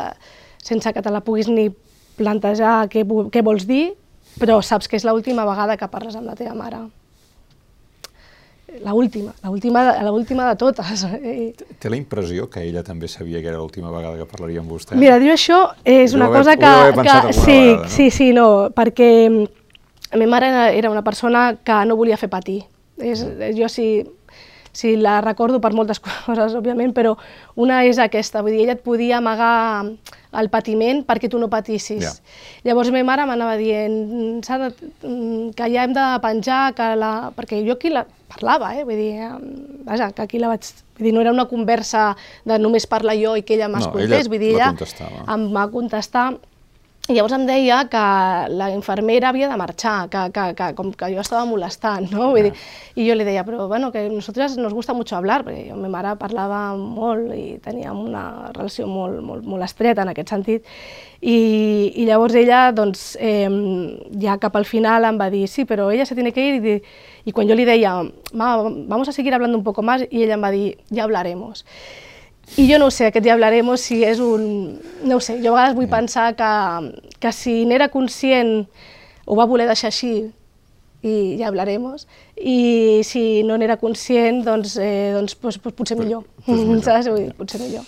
[0.64, 1.68] sense que te la puguis ni
[2.16, 3.92] plantejar què, què vols dir,
[4.40, 6.80] però saps que és l'última vegada que parles amb la teva mare.
[8.82, 11.04] L'última, l'última de totes.
[11.80, 14.98] Té la impressió que ella també sabia que era l'última vegada que parlaria amb vostè?
[14.98, 16.72] Mira, dir això és una cosa que...
[16.72, 17.92] que sí, vegada, no?
[17.92, 22.62] sí, sí, no, perquè la meva mare era una persona que no volia fer patir.
[22.98, 23.22] És,
[23.54, 23.88] jo sí,
[24.74, 27.14] sí la recordo per moltes coses, òbviament, però
[27.60, 29.86] una és aquesta, vull dir, ella et podia amagar
[30.34, 32.02] el patiment perquè tu no patissis.
[32.02, 32.14] Yeah.
[32.68, 34.70] Llavors ma mare m'anava dient de,
[35.54, 37.12] que ja hem de penjar, que la...
[37.36, 38.82] perquè jo aquí la parlava, eh?
[38.84, 39.30] vull dir,
[39.86, 40.66] vaja, que aquí la vaig...
[40.94, 42.12] Vull dir, no era una conversa
[42.46, 44.74] de només parlar jo i que ella m'escoltés, no, vull dir, ella
[45.34, 46.28] em va contestar
[47.04, 48.02] i llavors em deia que
[48.56, 52.30] la infermera havia de marxar, que, que, que com que jo estava molestant, no?
[52.32, 52.52] Vull dir,
[52.96, 55.90] I jo li deia, però bueno, que nosaltres nos gusta mucho hablar, perquè jo, ma
[55.92, 58.22] mare parlava molt i teníem una
[58.54, 60.64] relació molt, molt, molt estreta en aquest sentit.
[61.20, 61.36] I,
[61.92, 63.52] i llavors ella, doncs, eh,
[64.24, 66.78] ja cap al final em va dir, sí, però ella se tiene que ir, i,
[67.28, 67.98] i quan jo li deia,
[68.32, 71.66] vamos a seguir hablando un poco más, i ella em va dir, ja hablaremos.
[72.56, 74.78] I jo no ho sé, aquest dia hablaremos si és un...
[75.02, 76.50] No ho sé, jo a vegades vull pensar que,
[77.20, 78.66] que si n'era conscient
[79.24, 80.14] ho va voler deixar així
[81.04, 82.06] i ja hablaremos,
[82.40, 86.80] i si no n'era conscient, doncs, eh, doncs, doncs, doncs potser millor, pues millor.
[86.86, 87.10] saps?
[87.12, 87.84] Vull dir, potser millor.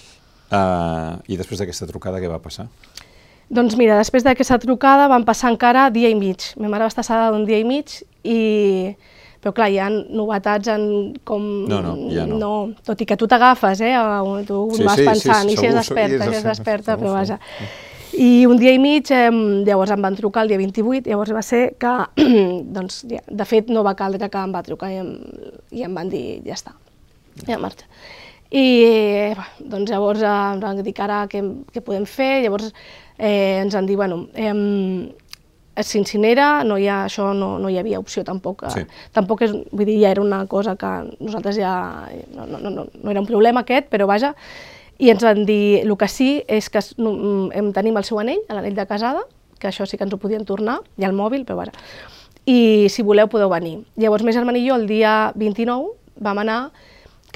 [0.47, 2.69] Uh, I després d'aquesta trucada què va passar?
[3.49, 6.51] Doncs mira, després d'aquesta trucada van passar encara dia i mig.
[6.59, 8.41] Ma mare va estar assada d'un dia i mig i
[9.47, 10.87] però clar, hi ha novetats en
[11.23, 11.43] com...
[11.71, 12.39] No, no, ja no.
[12.41, 13.93] no tot i que tu t'agafes, eh?
[14.49, 17.39] Tu sí, vas sí, pensant, sí, i si és desperta, si és desperta, però vaja.
[18.19, 19.31] I un dia i mig, eh,
[19.69, 21.95] llavors em van trucar el dia 28, llavors va ser que,
[22.79, 25.13] doncs, ja, de fet, no va caldre que em va trucar i em,
[25.71, 26.75] i em van dir, ja està,
[27.47, 27.87] ja marxa.
[28.51, 32.73] I eh, doncs llavors eh, em van dir que ara què, què podem fer, llavors
[33.15, 34.51] eh, ens van dir, bueno, eh,
[35.85, 38.65] s'incinera, no hi ha, això no, no hi havia opció tampoc.
[38.69, 38.85] Eh, sí.
[39.17, 41.75] Tampoc és, vull dir, ja era una cosa que nosaltres ja...
[42.35, 44.35] No, no, no, no era un problema aquest, però vaja,
[44.99, 48.77] i ens van dir, el que sí és que hem, tenim el seu anell, l'anell
[48.77, 49.27] de casada,
[49.61, 51.77] que això sí que ens ho podien tornar, i el mòbil, però vaja.
[52.47, 53.81] I si voleu podeu venir.
[53.99, 56.61] Llavors, més germana i jo, el dia 29, vam anar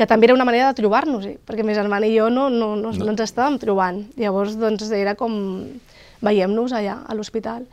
[0.00, 1.36] que també era una manera de trobar-nos, eh?
[1.44, 3.04] perquè més germana i jo no, no, no, no.
[3.04, 4.06] no ens estàvem trobant.
[4.16, 5.34] Llavors, doncs, era com
[6.24, 7.66] veiem-nos allà, a l'hospital.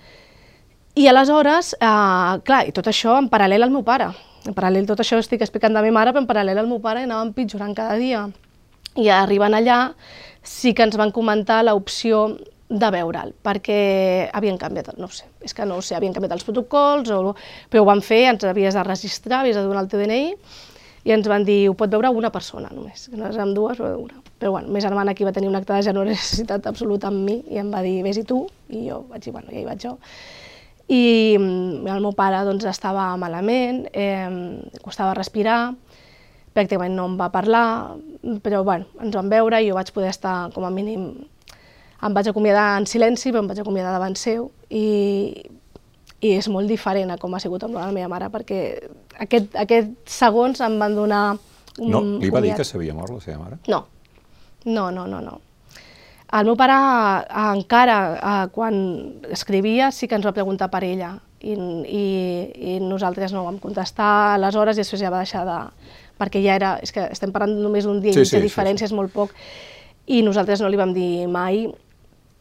[0.97, 4.07] I aleshores, eh, clar, i tot això en paral·lel al meu pare.
[4.49, 7.03] En paral·lel tot això estic explicant de meva mare, però en paral·lel al meu pare
[7.05, 8.23] anàvem pitjorant cada dia.
[8.97, 9.91] I arribant allà
[10.41, 12.23] sí que ens van comentar l'opció
[12.67, 17.11] de veure'l, perquè havien canviat, no sé, és que no sé, havien canviat els protocols,
[17.13, 17.35] o,
[17.69, 20.33] però ho van fer, ens havies de registrar, havies de donar el teu DNI,
[21.05, 23.93] i ens van dir, ho pot veure una persona només, que no érem dues, però
[24.01, 24.17] una.
[24.41, 27.61] Però bueno, més germana aquí va tenir un acte de generositat absoluta amb mi, i
[27.61, 29.95] em va dir, vés-hi tu, i jo vaig dir, bueno, ja hi vaig jo
[30.87, 35.73] i mm, el meu pare doncs, estava malament, eh, costava respirar,
[36.55, 37.97] pràcticament no em va parlar,
[38.43, 41.09] però bueno, ens vam veure i jo vaig poder estar com a mínim...
[41.97, 45.39] Em vaig acomiadar en silenci, però em vaig acomiadar davant seu i,
[46.21, 48.59] i és molt diferent a com ha sigut amb la meva mare, perquè
[49.25, 51.23] aquest, aquests segons em van donar...
[51.77, 53.57] Un, no, li va dir que s'havia mort la seva mare?
[53.65, 53.81] No,
[54.69, 55.23] no, no, no.
[55.25, 55.39] no.
[56.35, 56.75] El meu pare
[57.53, 58.75] encara, eh, quan
[59.31, 62.03] escrivia, sí que ens va preguntar per ella i, i,
[62.73, 65.57] i nosaltres no vam contestar aleshores i després ja va deixar de...
[66.19, 66.75] perquè ja era...
[66.83, 68.93] És que estem parlant només d'un dia sí, i sí, de diferència, sí, sí.
[68.93, 69.35] és molt poc,
[70.07, 71.67] i nosaltres no li vam dir mai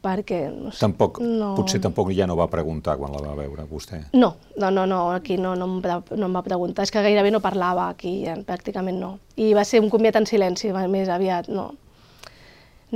[0.06, 0.40] perquè...
[0.50, 1.52] No sé, tampoc, no...
[1.58, 4.02] Potser tampoc ja no va preguntar quan la va veure vostè.
[4.18, 5.80] No, no, no, no aquí no, no, em,
[6.18, 9.16] no em va preguntar, és que gairebé no parlava aquí, pràcticament no.
[9.36, 11.72] I va ser un comiat en silenci, més aviat, no.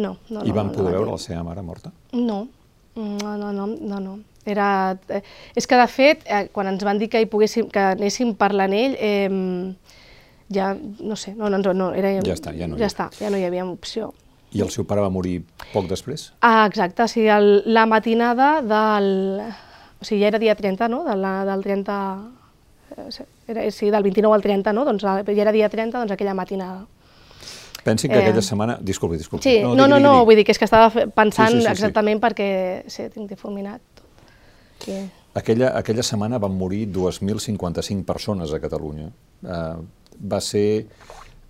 [0.00, 1.92] No, no, I van no, poder no, veure la seva mare morta?
[2.16, 2.42] No,
[2.96, 4.00] no, no, no, no.
[4.00, 4.18] no.
[4.48, 4.96] Era...
[5.12, 5.20] Eh,
[5.54, 8.54] és que, de fet, eh, quan ens van dir que hi poguéssim, que anéssim per
[8.56, 9.28] l'anell, eh,
[10.50, 12.14] ja, no sé, no, no, no, era...
[12.24, 14.10] Ja està, ja no hi Ja està, ja no hi havia opció.
[14.50, 15.40] I el seu pare va morir
[15.74, 16.30] poc després?
[16.42, 19.10] Ah, exacte, o sigui, el, la matinada del...
[20.00, 21.98] O sigui, ja era dia 30, no?, del, del 30...
[22.96, 26.34] Eh, era, sí, del 29 al 30, no?, doncs ja era dia 30, doncs aquella
[26.34, 26.88] matinada.
[27.84, 28.24] Pensin que eh...
[28.24, 28.78] aquella setmana...
[28.80, 29.44] Disculpi, disculpi.
[29.44, 31.64] Sí, no, no, digui, no, no, vull dir que és que estava pensant sí, sí,
[31.66, 32.24] sí, exactament sí.
[32.26, 32.50] perquè
[32.88, 34.28] sí, tinc difuminat tot.
[34.84, 35.00] Que...
[35.40, 39.10] Aquella, aquella setmana van morir 2.055 persones a Catalunya.
[39.46, 39.80] Uh,
[40.20, 40.86] va ser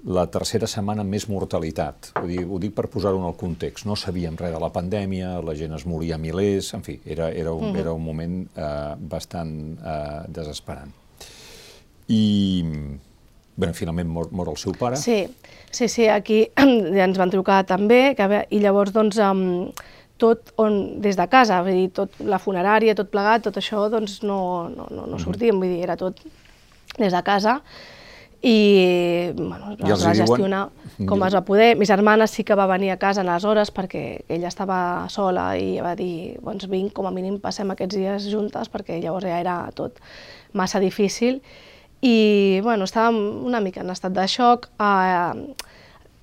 [0.04, 2.12] la tercera setmana més mortalitat.
[2.16, 3.86] Vull dir, ho dic per posar-ho en el context.
[3.88, 7.30] No sabíem res de la pandèmia, la gent es moria a milers, en fi, era,
[7.30, 7.80] era, un, uh -huh.
[7.80, 10.92] era un moment uh, bastant uh, desesperant.
[12.08, 12.72] I,
[13.61, 14.96] bé, finalment mor, mor el seu pare.
[15.01, 15.23] Sí,
[15.70, 16.49] Sí, sí, aquí
[16.96, 19.68] ja ens van trucar també, que, i llavors doncs, um,
[20.18, 24.18] tot on, des de casa, vull dir, tot la funerària, tot plegat, tot això, doncs
[24.27, 24.40] no,
[24.75, 26.18] no, no, no sortíem, vull dir, era tot
[26.99, 27.61] des de casa
[28.42, 30.61] i, bueno, I els es va hi diuen- gestionar
[31.09, 31.70] com es va poder.
[31.79, 35.53] Mi germana sí que va venir a casa en les hores perquè ella estava sola
[35.57, 39.38] i va dir, doncs vinc, com a mínim passem aquests dies juntes perquè llavors ja
[39.40, 40.01] era tot
[40.53, 41.40] massa difícil
[42.00, 44.70] i bueno, estàvem una mica en estat de xoc.
[44.80, 45.68] Eh,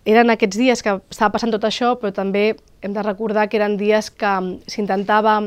[0.07, 3.77] eren aquests dies que estava passant tot això, però també hem de recordar que eren
[3.77, 4.33] dies que
[4.67, 5.41] s'intentava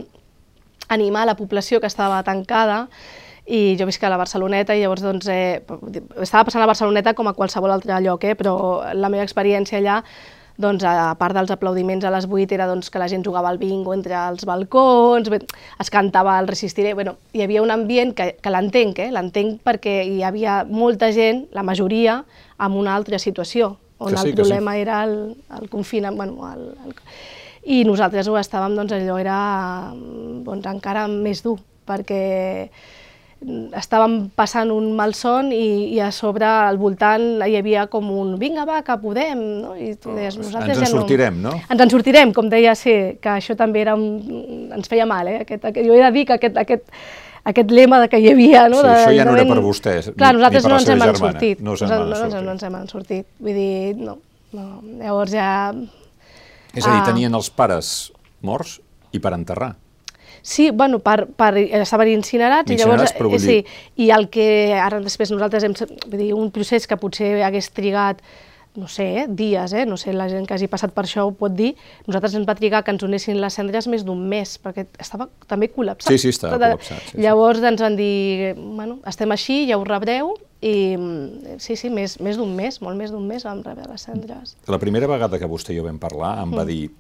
[0.90, 2.86] animar la població que estava tancada
[3.46, 5.62] i jo visc a la Barceloneta i llavors doncs, eh,
[6.22, 8.54] estava passant a Barceloneta com a qualsevol altre lloc, eh, però
[8.94, 10.02] la meva experiència allà
[10.60, 13.58] doncs, a part dels aplaudiments a les 8 era doncs, que la gent jugava al
[13.58, 15.40] bingo entre els balcons, bé,
[15.80, 19.10] es cantava el Resistiré, bueno, hi havia un ambient que, que l'entenc, eh?
[19.14, 22.20] l'entenc perquè hi havia molta gent, la majoria,
[22.58, 24.42] amb una altra situació, on Que sí, el que sí.
[24.42, 26.94] problema era el, el confinament, bueno, el, el,
[27.64, 29.40] i nosaltres ho estàvem, doncs allò era
[29.92, 32.70] doncs, encara més dur, perquè
[33.40, 38.66] estàvem passant un malson i, i a sobre al voltant hi havia com un vinga
[38.68, 39.72] va, que podem, no?
[39.80, 41.54] I tu deies, nosaltres Ens en ja sortirem, no?
[41.56, 44.68] Ens en sortirem, com deia, sí, que això també era un...
[44.76, 45.40] ens feia mal, eh?
[45.46, 46.84] Aquest, aquest, jo he de dir que aquest, aquest,
[47.48, 48.82] aquest lema de que hi havia, no?
[48.82, 50.80] Sí, de, això ja no era per vostès, Clar, ni- nosaltres ni per no la
[50.82, 51.32] ens seva hem germana.
[51.32, 51.60] sortit.
[51.64, 52.44] No Nosaltres no, ens- sortir.
[52.44, 53.26] no ens hem sortit.
[53.40, 54.18] Vull dir, no.
[54.52, 54.68] no.
[55.00, 55.50] Llavors ja...
[56.76, 57.06] És a dir, Ah.
[57.08, 58.12] tenien els pares
[58.46, 58.76] morts
[59.10, 59.72] i per enterrar.
[60.42, 64.10] Sí, bueno, per, per, estaven incinerats, i llavors, Incinerats, però vull eh, sí, dir- i
[64.10, 65.74] el que ara després nosaltres hem,
[66.06, 68.22] vull dir, un procés que potser hagués trigat
[68.76, 69.84] no sé, eh, dies, eh?
[69.84, 71.72] no sé, la gent que hagi passat per això ho pot dir,
[72.06, 75.66] nosaltres ens va trigar que ens unessin les cendres més d'un mes, perquè estava també
[75.74, 76.06] col·lapsat.
[76.12, 77.18] Sí, sí, estava Tota- col·lapsat, sí, sí.
[77.24, 82.20] Llavors ens van dir, bueno, estem així, ja ho rebreu, i mm, sí, sí, més,
[82.22, 84.54] més d'un mes, molt més d'un mes vam rebre les cendres.
[84.70, 86.56] La primera vegada que vostè i jo vam parlar em Mm.
[86.62, 86.92] va dir,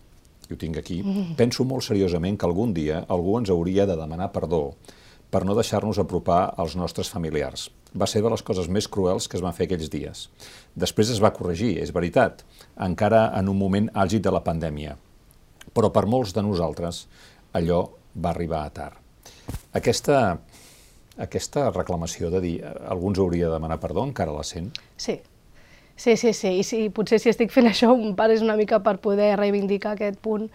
[0.54, 1.00] ho tinc aquí,
[1.38, 4.74] penso molt seriosament que algun dia algú ens hauria de demanar perdó
[5.30, 7.68] per no deixar-nos apropar als nostres familiars.
[7.94, 10.26] Va ser de les coses més cruels que es van fer aquells dies.
[10.74, 12.44] Després es va corregir, és veritat,
[12.78, 14.96] encara en un moment àlgid de la pandèmia.
[15.74, 17.04] Però per molts de nosaltres
[17.54, 17.84] allò
[18.14, 18.98] va arribar a tard.
[19.74, 20.38] Aquesta,
[21.18, 24.70] aquesta reclamació de dir eh, algú ens hauria de demanar perdó encara la sent?
[24.98, 25.18] Sí,
[26.00, 26.48] sí, sí, sí.
[26.60, 29.92] I sí, potser si estic fent això en part és una mica per poder reivindicar
[29.92, 30.46] aquest punt,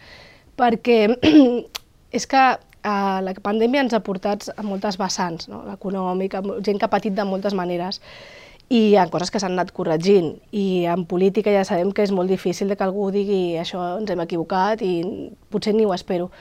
[0.58, 1.03] perquè
[2.17, 5.62] és que eh, la pandèmia ens ha portat a moltes vessants, no?
[5.67, 8.01] l'econòmica, gent que ha patit de moltes maneres,
[8.73, 12.34] i ha coses que s'han anat corregint, i en política ja sabem que és molt
[12.34, 14.95] difícil que algú digui això ens hem equivocat i
[15.53, 16.31] potser ni ho espero.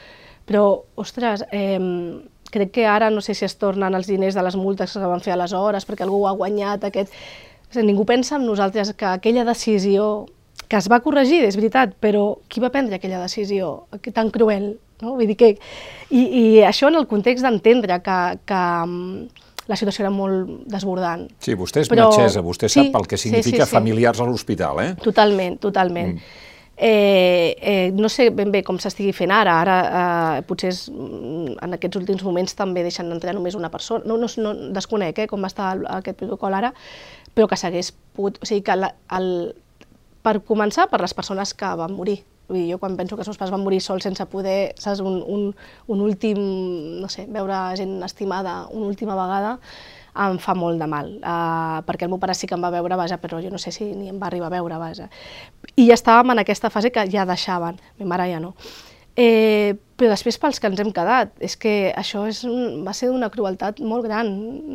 [0.49, 0.65] Però,
[0.97, 1.77] ostres, eh,
[2.55, 5.21] crec que ara no sé si es tornen els diners de les multes que van
[5.25, 7.13] fer aleshores perquè algú ha guanyat, aquest...
[7.75, 10.27] O sigui, ningú pensa en nosaltres que aquella decisió
[10.69, 14.77] que es va corregir, és veritat, però qui va prendre aquella decisió tan cruel?
[15.03, 15.17] No?
[15.19, 15.57] Vull dir que...
[16.15, 21.27] I, I això en el context d'entendre que, que mm, la situació era molt desbordant.
[21.43, 23.77] Sí, vostè és Però- metgessa, vostè sí, sap el que sí, significa sí, sí.
[23.77, 24.91] familiars a l'hospital, eh?
[25.03, 26.15] Totalment, totalment.
[26.15, 26.43] Mm.
[26.77, 31.61] Eh, eh, no sé ben bé com s'estigui fent ara, ara eh, potser és, mm,
[31.63, 35.29] en aquests últims moments també deixen entrar només una persona, no, no, no desconec eh,
[35.31, 36.73] com està el, aquest protocol ara,
[37.35, 39.29] però que s'hagués pogut, o sigui que la, el,
[40.25, 42.23] per començar, per les persones que van morir.
[42.49, 45.01] Vull dir, jo quan penso que els meus pares van morir sols sense poder, saps,
[45.01, 45.45] un, un,
[45.89, 46.41] un últim,
[47.01, 49.59] no sé, veure gent estimada una última vegada,
[50.15, 52.99] em fa molt de mal, uh, perquè el meu pare sí que em va veure,
[53.01, 55.09] vaja, però jo no sé si ni em va arribar a veure, vaja.
[55.75, 58.53] I ja estàvem en aquesta fase que ja deixaven, mi mare ja no.
[59.17, 63.13] Eh, però després pels que ens hem quedat, és que això és un, va ser
[63.15, 64.31] una crueltat molt gran,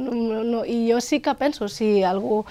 [0.06, 2.46] no, no, no, i jo sí que penso, si algú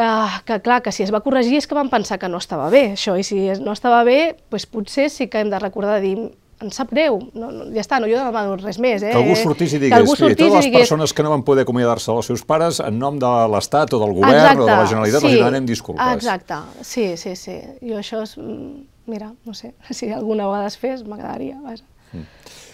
[0.00, 2.68] Ah, que clar, que si es va corregir és que van pensar que no estava
[2.70, 6.04] bé, això, i si no estava bé, doncs potser sí que hem de recordar de
[6.04, 6.12] dir
[6.58, 9.02] em sap greu, no, no, ja està, no, jo no demano res més.
[9.02, 9.12] Eh?
[9.12, 11.30] Que algú sortís i Que digués, algú que sortís totes les digués, persones que no
[11.30, 14.66] van poder acomiadar-se dels seus pares, en nom de l'Estat o del govern Exacte, o
[14.66, 16.14] de la Generalitat, sí, els demanem disculpes.
[16.18, 17.58] Exacte, sí, sí, sí.
[17.82, 18.74] Jo això és, mm,
[19.08, 21.84] mira, no sé, si alguna vegada es fes, m'agradaria, vaja.
[22.12, 22.26] Mm.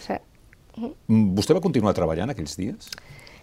[0.05, 0.18] Sí.
[1.09, 2.90] Mm, Vostè va continuar treballant aquells dies?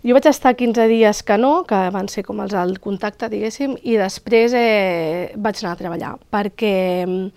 [0.02, 3.76] Jo vaig estar 15 dies que no, que van ser com els del contacte, diguéssim,
[3.86, 6.72] i després eh, vaig anar a treballar, perquè,
[7.06, 7.28] mm,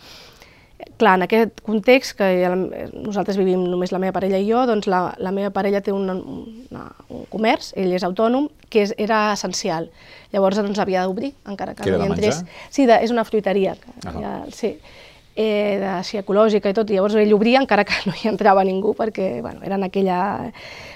[0.99, 4.65] clar, en aquest context, que ja la- nosaltres vivim només la meva parella i jo,
[4.67, 8.95] doncs la, la meva parella té un, una, un comerç, ell és autònom, que és,
[8.99, 9.91] era essencial.
[10.33, 12.43] Llavors ens havia d'obrir, encara que, Que no hi entrés.
[12.71, 14.17] Sí, de, és una fruiteria, que Ah.
[14.21, 14.79] ja, sí
[15.37, 18.65] eh, de, així, ecològica i tot, i llavors ell obria encara que no hi entrava
[18.65, 20.19] ningú perquè bueno, era en aquella...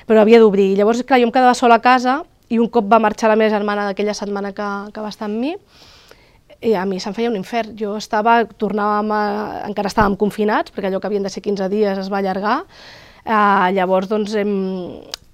[0.06, 0.74] però havia d'obrir.
[0.78, 3.52] Llavors, clar, jo em quedava sola a casa i un cop va marxar la meva
[3.52, 5.54] germana d'aquella setmana que, que va estar amb mi,
[6.60, 7.76] i a mi se'm feia un infern.
[7.78, 9.22] Jo estava, tornàvem a,
[9.68, 12.62] encara estàvem confinats, perquè allò que havien de ser 15 dies es va allargar,
[13.24, 14.54] eh, llavors doncs hem,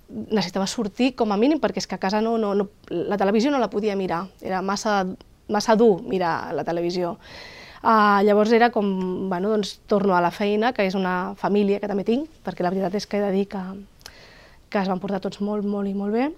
[0.08, 3.50] necessitava sortir com a mínim, perquè és que a casa no, no, no, la televisió
[3.50, 5.04] no la podia mirar, era massa,
[5.48, 7.16] massa dur mirar la televisió.
[7.84, 8.86] Uh, llavors era com,
[9.28, 12.70] bueno, doncs torno a la feina, que és una família que també tinc, perquè la
[12.72, 13.60] veritat és que he de dir que,
[14.72, 16.30] que es van portar tots molt, molt i molt bé,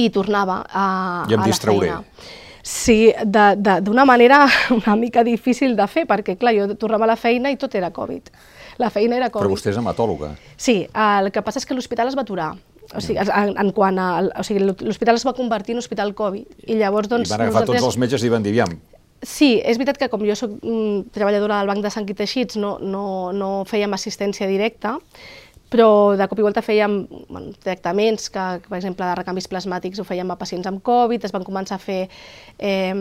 [0.00, 0.86] i tornava a,
[1.28, 1.90] I em a la distrauré.
[1.92, 2.32] feina.
[2.66, 4.46] Sí, d'una manera
[4.78, 7.92] una mica difícil de fer, perquè clar, jo tornava a la feina i tot era
[7.92, 8.32] Covid.
[8.80, 9.44] La feina era Covid.
[9.44, 10.32] Però vostè és hematòloga.
[10.56, 12.54] Sí, el que passa és que l'hospital es va aturar.
[12.94, 14.10] O sigui, en, en quant a...
[14.40, 16.66] O sigui, l'hospital es va convertir en hospital Covid.
[16.66, 17.28] I llavors, doncs...
[17.28, 17.82] I van agafar nosaltres...
[17.84, 18.76] tots els metges i van dir, aviam,
[19.26, 22.60] Sí, és veritat que com jo soc mm, treballadora del Banc de Sang i Teixits
[22.62, 24.94] no, no, no fèiem assistència directa,
[25.72, 29.98] però de cop i volta fèiem bueno, tractaments, que, que, per exemple, de recanvis plasmàtics
[29.98, 32.94] ho fèiem a pacients amb Covid, es van començar a fer eh,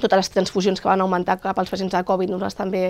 [0.00, 2.82] totes les transfusions que van augmentar cap als pacients de Covid, nosaltres també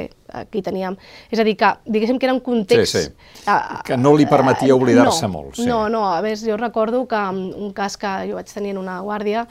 [0.43, 0.97] aquí teníem.
[1.31, 2.97] És a dir, que diguéssim que era un context...
[2.97, 3.47] Sí, sí.
[3.87, 5.61] Que no li permetia oblidar-se no, molt.
[5.61, 5.69] Sí.
[5.71, 9.01] No, no, a més, jo recordo que un cas que jo vaig tenir en una
[9.07, 9.47] guàrdia,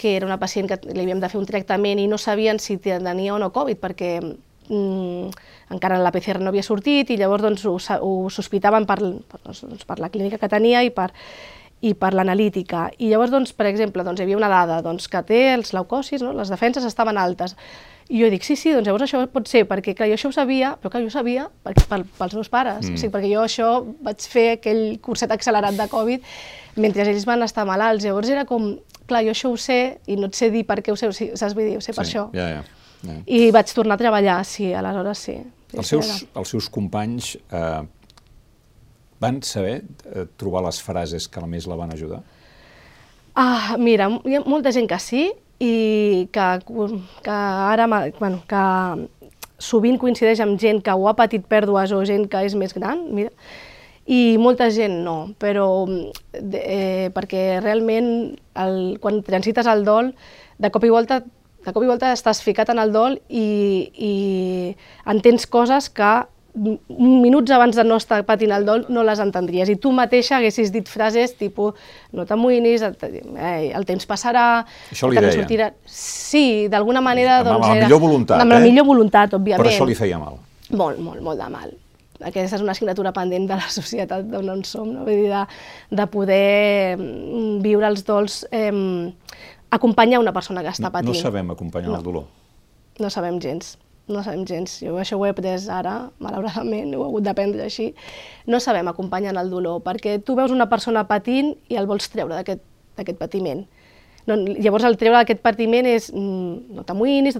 [0.00, 2.78] que era una pacient que li havíem de fer un tractament i no sabien si
[2.80, 5.30] tenia o no Covid, perquè mm,
[5.76, 10.00] encara la PCR no havia sortit i llavors doncs, ho, ho sospitaven per, doncs, per
[10.00, 11.10] la clínica que tenia i per,
[11.80, 12.88] i per l'analítica.
[12.98, 16.24] I llavors, doncs, per exemple, doncs, hi havia una dada doncs, que té els leucocis,
[16.24, 16.34] no?
[16.36, 17.56] les defenses estaven altes.
[18.10, 20.34] I jo dic, sí, sí, doncs llavors això pot ser, perquè clar, jo això ho
[20.34, 22.96] sabia, però que jo ho sabia per, per, pels meus pares, mm.
[22.96, 23.68] o sigui, perquè jo això
[24.02, 26.26] vaig fer aquell curset accelerat de Covid
[26.80, 28.04] mentre ells van estar malalts.
[28.04, 28.72] Llavors era com,
[29.10, 31.56] clar, jo això ho sé i no et sé dir per què ho sé, saps?
[31.58, 32.28] Vull dir, ho sé sí, per això.
[32.36, 32.64] Ja, ja,
[33.06, 33.16] ja.
[33.26, 35.38] I vaig tornar a treballar, sí, aleshores sí.
[35.72, 37.80] sí els, seus, els seus companys eh,
[39.20, 42.22] van saber eh, trobar les frases que més la van ajudar?
[43.38, 45.28] Ah, mira, hi ha molta gent que sí
[45.60, 46.46] i que,
[47.24, 47.86] que ara,
[48.18, 48.64] bueno, que
[49.60, 53.04] sovint coincideix amb gent que ho ha patit pèrdues o gent que és més gran,
[53.14, 53.30] mira,
[54.10, 58.08] i molta gent no, però eh, perquè realment
[58.64, 60.14] el, quan transites el dol,
[60.60, 61.22] de cop i volta
[61.64, 63.46] de cop i volta estàs ficat en el dol i,
[63.92, 64.12] i
[65.12, 66.12] entens coses que
[66.54, 70.72] minuts abans de no estar patint el dol no les entendries i tu mateixa haguessis
[70.74, 71.76] dit frases tipus
[72.16, 74.64] no t'amoïnis, eh, el temps passarà...
[74.90, 75.36] Això li deia?
[75.36, 75.68] Sortirà...
[75.86, 77.38] Sí, d'alguna manera...
[77.44, 78.56] Amb, doncs, amb la millor voluntat, amb eh?
[78.56, 79.62] la millor voluntat, òbviament.
[79.62, 80.40] Però això li feia mal?
[80.70, 81.70] Molt, molt, molt de mal
[82.26, 85.04] aquesta és una assignatura pendent de la societat d'on en som, no?
[85.08, 85.44] Vull dir, de,
[85.96, 88.72] de poder mm, viure els dols, eh,
[89.70, 91.14] acompanyar una persona que està patint.
[91.14, 92.00] No, no sabem acompanyar no.
[92.00, 92.26] el dolor.
[93.00, 93.76] No sabem gens,
[94.10, 94.78] no sabem gens.
[94.84, 97.92] Jo això ho he après ara, malauradament, ho he hagut d'aprendre així.
[98.50, 102.42] No sabem acompanyar el dolor, perquè tu veus una persona patint i el vols treure
[102.42, 103.64] d'aquest patiment.
[104.28, 107.38] No, llavors el treure d'aquest patiment és mm, no t'amoïnis,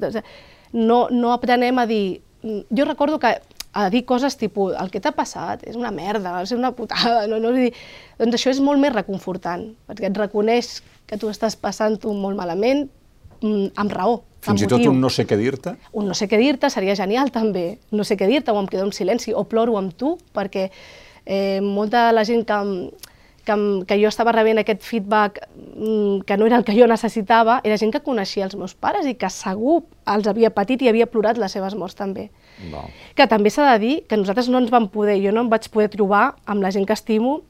[0.72, 2.20] no, no aprenem a dir...
[2.42, 3.34] Mm, jo recordo que
[3.72, 7.38] a dir coses tipus, el que t'ha passat és una merda, és una putada, no,
[7.42, 7.70] no, dir,
[8.18, 12.88] doncs això és molt més reconfortant, perquè et reconeix que tu estàs passant-ho molt malament,
[13.42, 15.74] mm, amb raó, Fins i tot un no sé què dir-te?
[15.92, 18.86] Un no sé què dir-te seria genial també, no sé què dir-te, o em quedo
[18.86, 20.70] en silenci, o ploro amb tu, perquè
[21.26, 22.60] eh, molta de la gent que,
[23.44, 23.56] que,
[23.86, 27.76] que jo estava rebent aquest feedback mm, que no era el que jo necessitava, era
[27.76, 31.36] gent que coneixia els meus pares i que segur els havia patit i havia plorat
[31.36, 32.30] les seves morts també.
[32.68, 32.84] No.
[33.16, 35.70] Que també s'ha de dir que nosaltres no ens vam poder, jo no em vaig
[35.72, 37.40] poder trobar amb la gent que estimo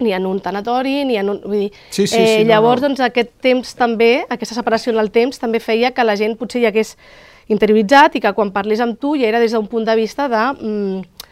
[0.00, 1.40] ni en un tanatori, ni en un...
[1.44, 2.94] Vull dir, sí, sí, eh, sí, llavors, no, no.
[2.96, 6.62] doncs, aquest temps també, aquesta separació en el temps, també feia que la gent potser
[6.62, 6.96] hi hagués
[7.52, 10.46] interioritzat i que quan parlés amb tu ja era des d'un punt de vista de...
[10.60, 11.28] Mm,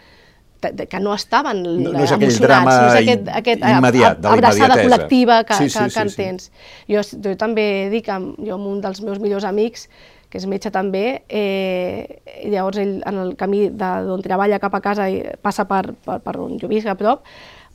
[0.61, 4.19] de, de, que no estaven no, no és aquell drama no és aquest, aquest, immediat,
[4.21, 6.51] de abraçada col·lectiva que, sí, sí, que, que sí, entens.
[6.51, 6.93] Sí.
[6.93, 9.87] Jo, jo també dic, jo amb un dels meus millors amics,
[10.31, 15.09] que és metge també, eh, llavors ell en el camí d'on treballa cap a casa
[15.11, 17.27] i passa per, per, per on jo visc a prop,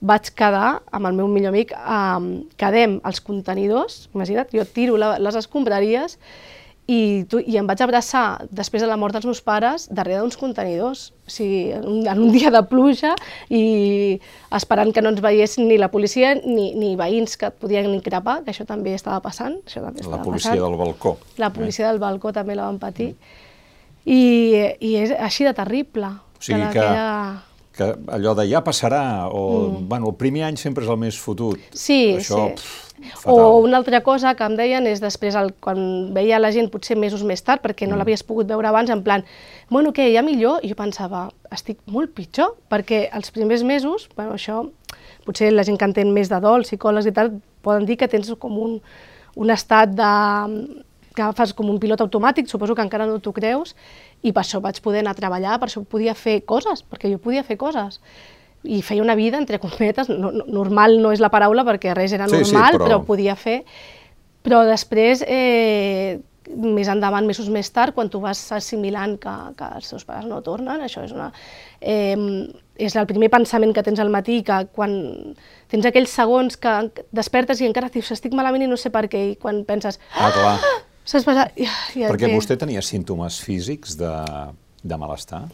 [0.05, 5.15] vaig quedar amb el meu millor amic, eh, quedem els contenidors, imagina't, jo tiro la,
[5.19, 6.19] les escombraries
[6.87, 10.37] i, tu, i em vaig abraçar després de la mort dels meus pares darrere d'uns
[10.37, 13.15] contenidors, o sigui, en un, en un dia de pluja
[13.49, 14.19] i
[14.53, 18.43] esperant que no ens veiessin ni la policia ni, ni veïns que et podien increpar,
[18.45, 19.57] que això també estava passant.
[19.65, 20.67] Això també estava la policia passant.
[20.67, 21.15] del balcó.
[21.41, 21.89] La policia eh?
[21.89, 23.15] del balcó també la van patir.
[24.05, 24.21] I,
[24.77, 26.13] I és així de terrible.
[26.37, 29.87] O sigui que, que, que allò de ja passarà, o mm.
[29.89, 31.57] bueno, el primer any sempre és el més fotut.
[31.73, 32.59] Sí, això, sí.
[32.61, 33.33] Pff, Fatal.
[33.33, 36.95] O una altra cosa que em deien és després, el, quan veia la gent potser
[36.99, 38.01] mesos més tard, perquè no mm.
[38.01, 39.25] l'havies pogut veure abans, en plan,
[39.69, 40.63] bueno, què, ja millor?
[40.63, 44.63] I jo pensava, estic molt pitjor, perquè els primers mesos, bueno, això,
[45.27, 47.33] potser la gent que entén més de dol, psicòlegs i tal,
[47.65, 48.79] poden dir que tens com un,
[49.35, 50.11] un estat de
[51.15, 53.73] que fas com un pilot automàtic, suposo que encara no t'ho creus,
[54.21, 57.21] i per això vaig poder anar a treballar, per això podia fer coses, perquè jo
[57.23, 58.01] podia fer coses.
[58.65, 62.13] I feia una vida, entre cometes, no, no, normal no és la paraula perquè res
[62.13, 63.03] era Sí, sí, normal, però- però...
[63.05, 63.63] podia fer.
[64.45, 66.19] Però després, eh,
[66.55, 70.41] més endavant, mesos més tard, quan tu vas assimilant que, que els teus pares no
[70.45, 71.31] tornen, això és una...
[71.81, 72.13] Eh,
[72.75, 74.91] és el primer pensament que tens al matí, que quan
[75.71, 76.73] tens aquells segons que
[77.15, 80.29] despertes i encara dius, estic malament i no sé per què, i quan penses, Ah,
[80.35, 80.57] clar.
[81.07, 81.47] saps passar...
[81.55, 82.35] Ja, ja, Perquè ja.
[82.35, 84.11] vostè tenia símptomes físics de,
[84.83, 85.45] de malestar?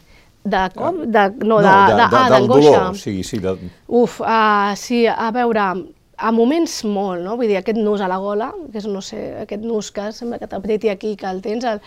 [0.43, 1.03] De com?
[1.05, 2.93] De, no, de, de, de, ah, d'angoixa.
[2.97, 3.55] sí, sí, de,
[3.87, 5.67] Uf, uh, sí, a veure,
[6.17, 7.35] a moments molt, no?
[7.37, 10.39] Vull dir, aquest nus a la gola, que és, no sé, aquest nus que sembla
[10.41, 11.81] que t'apreti aquí, que el tens, el,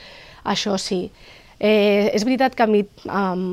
[0.55, 1.09] això sí.
[1.59, 3.44] Eh, és veritat que a mi um,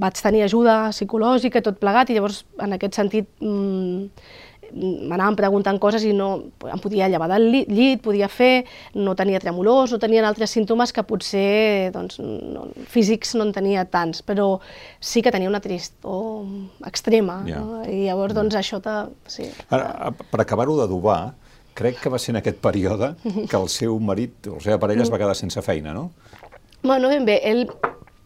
[0.00, 4.08] vaig tenir ajuda psicològica i tot plegat, i llavors, en aquest sentit, mm,
[4.74, 6.28] m'anaven preguntant coses i no
[6.70, 8.64] em podia llevar del llit, podia fer,
[8.94, 13.86] no tenia tremolors, no tenien altres símptomes que potser doncs, no, físics no en tenia
[13.90, 14.58] tants, però
[14.98, 16.44] sí que tenia una tristor
[16.88, 17.40] extrema.
[17.48, 17.62] Ja.
[17.62, 17.82] No?
[17.86, 18.96] I llavors doncs, això te,
[19.30, 21.34] sí, Ara, per acabar-ho d'adobar,
[21.74, 25.06] crec que va ser en aquest període que el seu marit, o la seva parella,
[25.06, 26.10] es va quedar sense feina, no?
[26.82, 27.66] Bueno, ben bé, ell...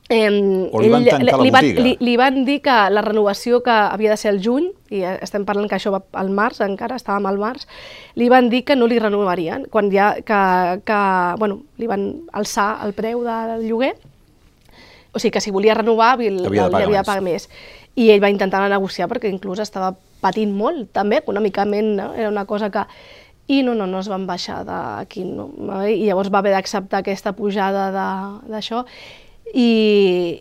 [0.08, 1.82] Eh, O li van tancar la li, van, botiga?
[1.84, 5.44] li, li van dir que la renovació que havia de ser el juny, i estem
[5.44, 7.66] parlant que això va al març, encara estàvem al març,
[8.16, 10.38] li van dir que no li renovarien, quan ja que,
[10.88, 11.00] que
[11.38, 13.92] bueno, li van alçar el preu del lloguer,
[15.12, 17.48] o sigui que si volia renovar havia, Havia de pagar havia de pagar més.
[17.98, 19.92] I ell va intentar negociar perquè inclús estava
[20.22, 22.10] patint molt també, econòmicament, no?
[22.14, 22.86] era una cosa que...
[23.48, 25.46] I no, no, no es van baixar d'aquí, no?
[25.88, 28.82] i llavors va haver d'acceptar aquesta pujada de- d'això,
[29.54, 29.70] i,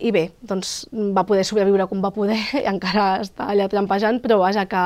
[0.02, 4.40] i bé, doncs va poder sobreviure com va poder, i encara està allà trampejant, però
[4.42, 4.84] vaja, que,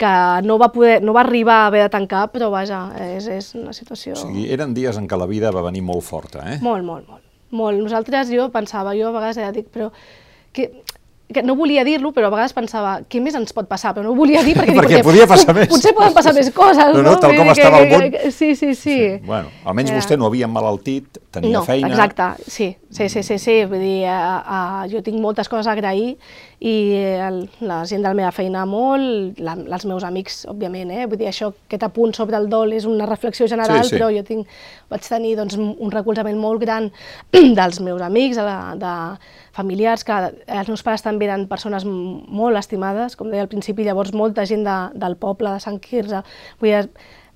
[0.00, 0.12] que
[0.46, 2.84] no, va poder, no va arribar a haver de tancar, però vaja,
[3.16, 4.16] és, és una situació...
[4.16, 6.58] O sigui, eren dies en què la vida va venir molt forta, eh?
[6.64, 7.28] Molt, molt, molt.
[7.52, 7.82] Molt.
[7.84, 9.90] Nosaltres, jo pensava, jo a vegades ja dic, però
[10.56, 10.70] que,
[11.32, 13.94] que no volia dir-lo, però a vegades pensava, què més ens pot passar?
[13.96, 14.72] Però no ho volia dir perquè...
[14.76, 15.68] dic, Perquè podia passar més.
[15.72, 17.10] Potser poden passar més coses, No, no?
[17.12, 18.10] no, tal com dir que- estava el món.
[18.12, 18.98] que- Sí, sí, sí.
[19.24, 19.98] Bueno, almenys Ja.
[20.00, 21.88] vostè no havia emmalaltit, tenia no, feina...
[21.88, 23.64] exacte, sí, sí, sí, sí, sí.
[23.64, 26.16] vull dir, a, a, jo tinc moltes coses a agrair
[26.62, 26.74] i
[27.18, 31.06] el, la gent de la meva feina molt, la, els meus amics, òbviament, eh?
[31.10, 33.96] vull dir, això, aquest apunt sobre el dol és una reflexió general, Sí, sí.
[33.96, 34.46] però jo tinc,
[34.92, 36.90] vaig tenir doncs, un recolzament molt gran
[37.32, 38.92] dels meus amics, de, de
[39.52, 44.14] familiars, que els meus pares també eren persones molt estimades, com deia al principi, llavors
[44.16, 46.22] molta gent de, del poble de Sant Quirze,
[46.60, 46.84] vull dir,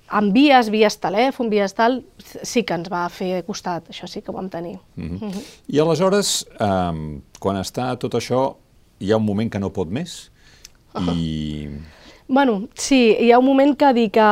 [0.07, 4.31] amb vies, vies telèfon, vies tal, sí que ens va fer costat, això sí que
[4.31, 4.77] ho vam tenir.
[4.95, 5.43] Mm -hmm.
[5.67, 8.55] I aleshores, um, quan està tot això,
[8.99, 10.31] hi ha un moment que no pot més
[11.15, 11.69] i...
[12.27, 14.31] Bueno, sí, hi ha un moment que dic que,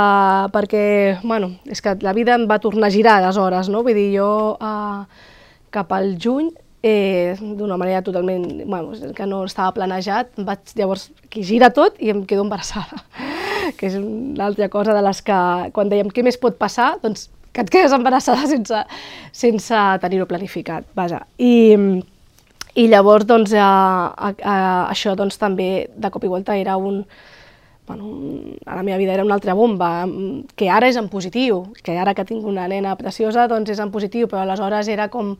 [0.51, 3.83] perquè, bueno, és que la vida em va tornar a girar aleshores, no?
[3.83, 5.05] Vull dir, jo eh,
[5.71, 6.51] cap al juny,
[6.85, 12.11] eh, d'una manera totalment, bueno, que no estava planejat, vaig, llavors aquí gira tot i
[12.13, 13.01] em quedo embarassada,
[13.79, 15.39] que és una altra cosa de les que,
[15.73, 18.83] quan dèiem què més pot passar, doncs que et quedes embarassada sense,
[19.33, 21.23] sense tenir-ho planificat, vaja.
[21.41, 21.73] I,
[22.77, 23.65] i llavors, doncs, a,
[24.13, 24.57] a, a,
[24.93, 27.01] això doncs, també de cop i volta era un,
[27.89, 28.13] bueno,
[28.67, 29.95] a la meva vida era una altra bomba,
[30.53, 33.89] que ara és en positiu, que ara que tinc una nena preciosa doncs és en
[33.89, 35.39] positiu, però aleshores era com,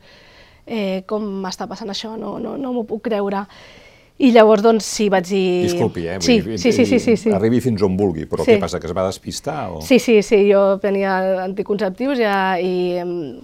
[0.66, 3.45] eh, com m'està passant això, no, no, no m'ho puc creure.
[4.18, 5.66] I llavors, doncs, sí, vaig dir...
[5.66, 6.13] Disculpi, eh?
[6.24, 7.32] Sí, dir, sí, sí, sí, sí, sí.
[7.36, 8.53] Arribi fins on vulgui, però Sí.
[8.53, 9.72] què passa, que es va despistar?
[9.76, 9.82] O...
[9.84, 13.01] Sí, sí, sí, jo tenia anticonceptius ja, i,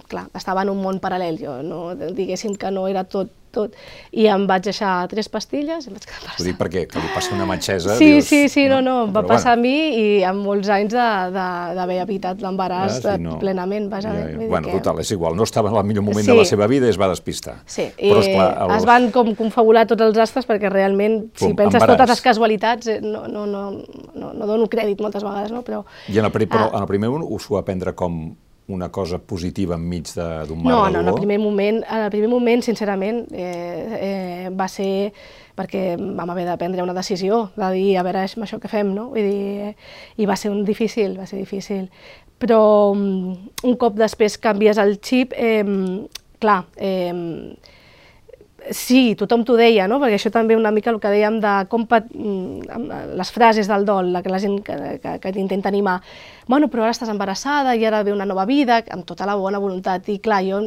[0.08, 1.82] clar, estava en un món paral·lel, jo no,
[2.16, 3.74] diguéssim que no era tot, tot,
[4.12, 6.58] i em vaig deixar tres pastilles i em vaig quedar Vull dir, embarassada.
[6.64, 7.96] perquè que li passa una matxesa...
[7.98, 10.68] Sí, dius, sí, sí, no, no, em va passar bueno, a mi i amb molts
[10.72, 14.48] anys de- de- d'haver evitat l'embaràs ah, eh, plenament, vaja, Ja, ja.
[14.48, 16.30] Bueno, que- total, és igual, no estava en el millor moment Sí.
[16.32, 17.58] de la seva vida i es va despistar.
[17.66, 18.76] Sí, Però, esclar, el...
[18.78, 21.96] es van com confabular tots els astres perquè realment, si Pum, penses embaràs.
[21.96, 23.70] totes les casualitats, eh, no, no, no,
[24.14, 25.62] no, no dono crèdit moltes vegades, no?
[25.62, 25.84] però...
[26.08, 26.76] I en el, però Ah.
[26.76, 28.34] en el primer moment us ho va prendre com
[28.72, 31.20] una cosa positiva enmig d'un mar No, de no, en el dolor?
[31.20, 35.12] primer moment, en el primer moment sincerament, eh, eh, va ser
[35.56, 38.94] perquè vam haver de prendre una decisió, de dir, a veure, amb això què fem,
[38.96, 39.10] no?
[39.12, 39.74] Vull dir, eh,
[40.16, 41.90] i va ser un difícil, va ser difícil.
[42.40, 43.34] Però mm,
[43.68, 45.62] un cop després canvies el xip, eh,
[46.40, 47.12] clar, eh,
[48.70, 49.98] Sí, tothom t'ho deia, no?
[49.98, 52.06] perquè això també una mica el que dèiem de com pat...
[52.14, 55.98] mm, amb les frases del dol, la que la gent que, que, que t'intenta animar.
[56.46, 59.58] Bueno, però ara estàs embarassada i ara ve una nova vida, amb tota la bona
[59.58, 60.08] voluntat.
[60.08, 60.60] I clar, jo,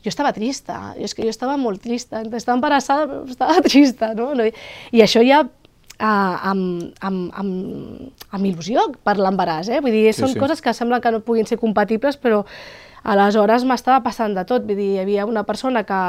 [0.00, 4.14] jo estava trista, jo, és que jo estava molt trista, estava embarassada però estava trista.
[4.14, 4.30] No?
[4.34, 4.46] No?
[4.46, 5.42] I això ja
[6.00, 9.80] amb, amb, amb, amb il·lusió per l'embaràs, eh?
[9.84, 10.38] Vull dir, Sí, són sí.
[10.40, 12.44] coses que sembla que no puguin ser compatibles, però
[13.02, 14.64] aleshores m'estava passant de tot.
[14.64, 16.00] Vull dir, hi havia una persona que...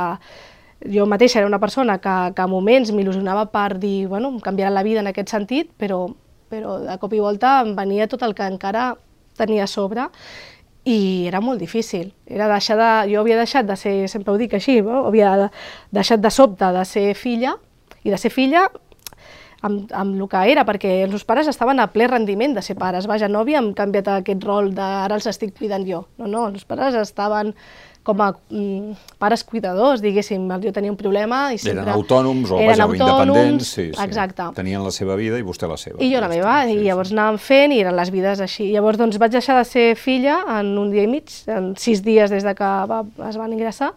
[0.89, 4.71] Jo mateixa era una persona que, que a moments m'il·lusionava per dir, bueno, em canviarà
[4.73, 6.07] la vida en aquest sentit, però,
[6.49, 8.95] però de cop i volta em venia tot el que encara
[9.37, 10.07] tenia a sobre
[10.83, 12.11] i era molt difícil.
[12.25, 15.03] Era deixar de, jo havia deixat de ser, sempre ho dic així, no?
[15.05, 15.49] havia de-
[15.93, 17.55] deixat de sobte de ser filla,
[18.03, 18.65] i de ser filla
[19.61, 22.77] amb, amb el que era, perquè els meus pares estaven a ple rendiment de ser
[22.79, 23.07] pares.
[23.09, 26.05] Vaja, no havíem canviat aquest rol de ara els estic cuidant jo.
[26.17, 27.53] No, no, els pares estaven
[28.03, 30.47] com a mm, pares cuidadors, diguéssim.
[30.63, 31.83] Jo tenia un problema i sempre...
[31.83, 34.01] Eren autònoms o eren vaja, autònoms, independents, sí, sí.
[34.03, 34.47] Exacte.
[34.57, 36.01] Tenien la seva vida i vostè la seva.
[36.01, 38.71] I jo la meva, i llavors anàvem fent i eren les vides així.
[38.73, 42.33] Llavors doncs vaig deixar de ser filla en un dia i mig, en sis dies
[42.33, 43.93] des de que va, es van ingressar,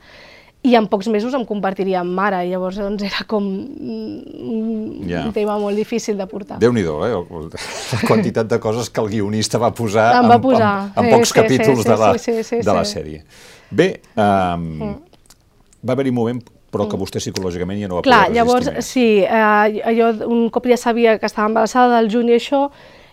[0.64, 5.32] i en pocs mesos em convertiria en mare, i llavors doncs era com mm, un
[5.36, 6.56] tema molt difícil de portar.
[6.62, 7.12] Déu-n'hi-do, eh?
[7.92, 11.10] La quantitat de coses que el guionista va posar Em en, va posar, en, en
[11.10, 12.96] sí, pocs sí, capítols sí, de, la, sí, sí, sí, de la sí.
[12.96, 13.20] sèrie.
[13.70, 14.94] Bé, um,
[15.84, 16.42] va haver-hi un moment
[16.74, 18.08] però que vostè psicològicament ja no va Mm.
[18.08, 18.88] Clar, poder llavors, resistir més.
[18.88, 22.70] sí, eh, jo un cop ja sabia que estava embarassada del juny i això,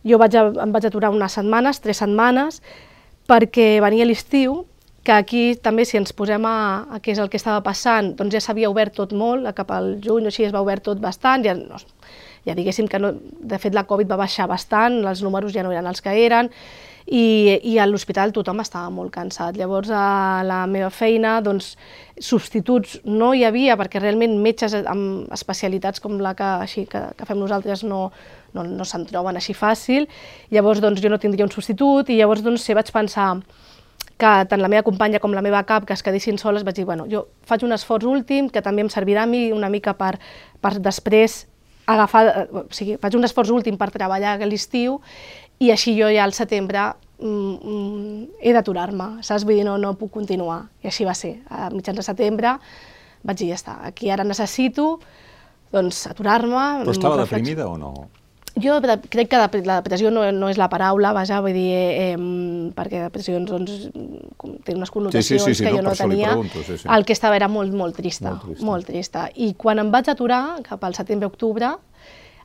[0.07, 2.61] jo vaig, a, em vaig aturar unes setmanes, tres setmanes,
[3.29, 4.65] perquè venia l'estiu,
[5.03, 6.57] que aquí també si ens posem a,
[6.93, 9.95] a què és el que estava passant, doncs ja s'havia obert tot molt, cap al
[10.03, 11.81] juny o així es va obert tot bastant, ja, no,
[12.45, 15.73] ja diguéssim que no, de fet la Covid va baixar bastant, els números ja no
[15.73, 16.51] eren els que eren,
[17.11, 19.57] i, i a l'hospital tothom estava molt cansat.
[19.57, 21.73] Llavors, a la meva feina, doncs,
[22.21, 27.27] substituts no hi havia, perquè realment metges amb especialitats com la que, així, que, que
[27.27, 28.03] fem nosaltres no,
[28.53, 30.07] no, no se'n troben així fàcil.
[30.53, 33.33] Llavors, doncs, jo no tindria un substitut i llavors, doncs, sí, vaig pensar
[34.21, 36.85] que tant la meva companya com la meva cap que es quedessin soles, vaig dir,
[36.85, 40.15] bueno, jo faig un esforç últim que també em servirà a mi una mica per,
[40.61, 41.45] per després
[41.89, 44.99] agafar, eh, o sigui, faig un esforç últim per treballar a l'estiu
[45.61, 49.45] i així jo ja al setembre mm, mm, he d'aturar-me, saps?
[49.45, 50.63] Vull dir, no, no puc continuar.
[50.81, 51.35] I així va ser.
[51.49, 52.55] A mitjans de setembre
[53.21, 54.95] vaig dir, ja està, aquí ara necessito
[55.71, 56.63] doncs, aturar-me.
[56.83, 57.93] Però estava reflex- deprimida o no?
[58.63, 58.77] Jo
[59.09, 59.47] crec que la
[59.81, 62.15] depressió no, no és la paraula, vaja, vull dir, eh,
[62.77, 63.89] perquè depressions doncs,
[64.65, 66.27] té unes connotacions sí, sí, que no, jo no tenia.
[66.29, 66.87] pregunto, sí, sí.
[66.89, 68.65] El que estava era molt, molt trista, Molt trista.
[68.65, 69.29] molt trista.
[69.35, 71.73] I quan em vaig aturar, cap al setembre-octubre,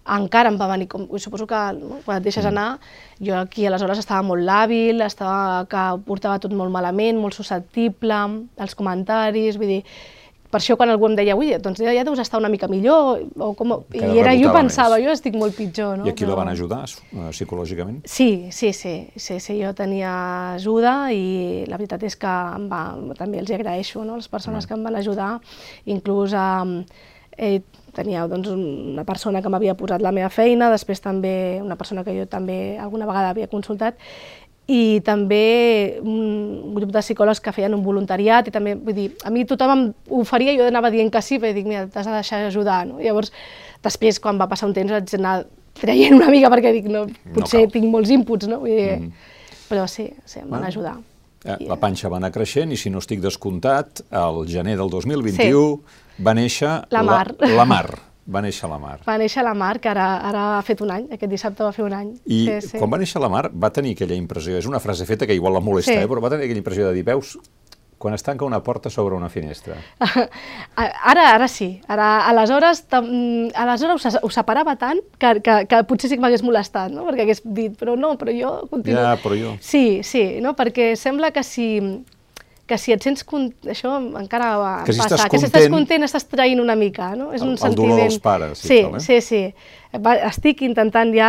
[0.06, 2.48] encara em va venir, com, suposo que no, quan et deixes Mm.
[2.52, 2.78] anar,
[3.18, 8.14] jo aquí aleshores estava molt làbil, estava, que portava tot molt malament, molt susceptible,
[8.56, 9.84] els comentaris, vull dir,
[10.50, 13.22] per això quan algú em deia, ui, doncs ja, ja deus estar una mica millor,
[13.36, 13.74] o com...
[13.92, 15.06] Cada i era, jo pensava, més.
[15.06, 16.06] jo estic molt pitjor, no?
[16.06, 18.02] I aquí la Però- van ajudar eh, psicològicament?
[18.04, 20.12] Sí, sí, sí, sí, sí, jo tenia
[20.54, 22.84] ajuda i la veritat és que em va,
[23.18, 24.20] també els hi agraeixo, no?
[24.20, 25.36] les persones que em van ajudar,
[25.86, 26.84] inclús eh,
[27.36, 27.60] eh,
[27.96, 32.14] tenia doncs, una persona que m'havia posat la meva feina, després també una persona que
[32.16, 33.96] jo també alguna vegada havia consultat,
[34.68, 39.30] i també un grup de psicòlegs que feien un voluntariat i també, vull dir, a
[39.30, 39.84] mi tothom em
[40.18, 42.98] oferia i jo anava dient que sí, perquè dic, mira, t'has de deixar ajudar, no?
[42.98, 43.30] Llavors,
[43.84, 45.44] després, quan va passar un temps, vaig anar
[45.76, 47.04] traient una mica perquè dic, no,
[47.34, 47.72] potser cal.
[47.76, 48.60] tinc molts inputs, no?
[48.64, 49.12] Vull dir, Mhm.
[49.68, 50.66] Però sí, sí, em van Bueno.
[50.68, 50.96] ajudar.
[51.44, 55.80] Eh, La panxa va anar creixent i, si no estic descomptat, al gener del 2021
[56.24, 56.86] va néixer...
[56.90, 57.34] La Mar.
[57.38, 57.98] La, la Mar.
[58.26, 58.96] Va néixer la Mar.
[59.06, 61.84] Va néixer la Mar, que ara, ara ha fet un any, aquest dissabte va fer
[61.86, 62.08] un any.
[62.26, 62.78] I sí, sí.
[62.80, 65.54] quan va néixer la Mar va tenir aquella impressió, és una frase feta que igual
[65.54, 65.98] la molesta, Sí.
[66.02, 67.36] eh, però va tenir aquella impressió de dir, veus,
[67.98, 69.76] quan es tanca una porta s'obre una finestra.
[70.76, 71.80] Ara, ara sí.
[71.88, 76.42] Ara, aleshores, tam- aleshores ho, ho separava tant que, que, que potser sí que m'hagués
[76.44, 77.06] molestat, no?
[77.08, 79.00] perquè hagués dit, però no, però jo continuo...
[79.00, 79.54] Ja, però jo...
[79.64, 80.52] Sí, sí, no?
[80.58, 81.68] perquè sembla que si,
[82.66, 83.22] que si et sents...
[83.24, 83.48] Con...
[83.70, 85.18] Això encara va Que si passar.
[85.20, 87.32] estàs que si estàs content- content estàs traint una mica, no?
[87.32, 87.92] És El- un el sentiment...
[87.94, 89.00] dolor dels pares Sí, tal, eh?
[89.00, 89.42] sí, sí.
[90.02, 91.28] Va, estic intentant ja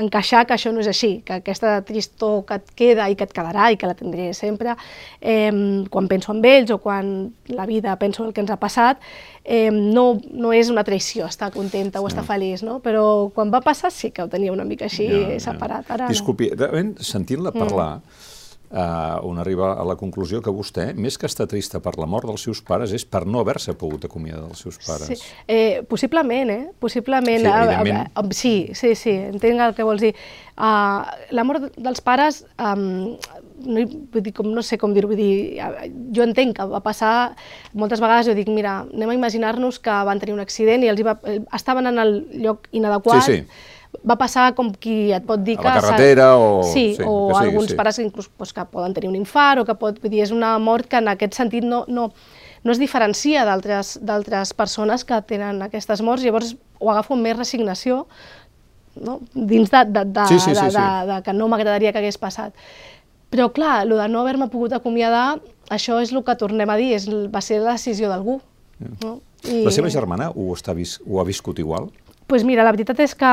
[0.00, 3.32] encaixar que això no és així, que aquesta tristor que et queda i que et
[3.36, 4.72] quedarà i que la tindré sempre,
[5.20, 5.52] eh,
[5.92, 8.98] quan penso en ells o quan la vida penso el que ens ha passat,
[9.44, 12.80] eh, no, no és una traïció estar contenta o estar feliç, no?
[12.82, 15.06] Però quan va passar sí que ho tenia una mica així
[15.38, 15.86] separat.
[15.90, 16.10] Ara no.
[16.10, 18.00] Disculpi, realment, sentint-la parlar,
[18.70, 22.28] uh, on arriba a la conclusió que vostè, més que estar trista per la mort
[22.30, 25.10] dels seus pares, és per no haver-se pogut acomiadar dels seus pares.
[25.10, 26.70] Sí, eh, possiblement, eh?
[26.78, 27.42] Possiblement.
[27.42, 28.32] Sí, evidentment.
[28.32, 30.14] sí, sí, sí, entenc el que vols dir.
[30.60, 33.16] Uh, la mort dels pares, um,
[33.64, 35.60] no, vull dir, com, no sé com dir-ho, vull dir,
[36.14, 37.34] jo entenc que va passar,
[37.72, 41.02] moltes vegades jo dic, mira, anem a imaginar-nos que van tenir un accident i els
[41.06, 43.78] va, eh, estaven en el lloc inadequat, Sí, sí.
[44.06, 45.68] Va passar com qui et pot dir A que...
[45.68, 47.76] la s'ha- carretera o- Sí, sí, o que sigui, alguns sí.
[47.78, 49.98] pares inclús doncs, que poden tenir un infart o que pot...
[50.02, 52.10] Vull dir, és una mort que en aquest sentit no, no,
[52.64, 58.06] no es diferencia d'altres persones que tenen aquestes morts, llavors ho agafo amb més resignació,
[59.00, 59.20] no?
[59.34, 61.08] dins de, de, de, Sí, sí, sí, de, de, sí.
[61.10, 62.54] de que no m'agradaria que hagués passat.
[63.30, 65.38] Però clar, el de no haver-me pogut acomiadar,
[65.70, 68.40] això és el que tornem a dir, és, va ser la decisió d'algú.
[69.04, 69.20] No?
[69.46, 69.62] I...
[69.64, 71.86] La seva germana ho, està ho ha viscut igual?
[72.30, 73.30] Pues mira, la veritat és que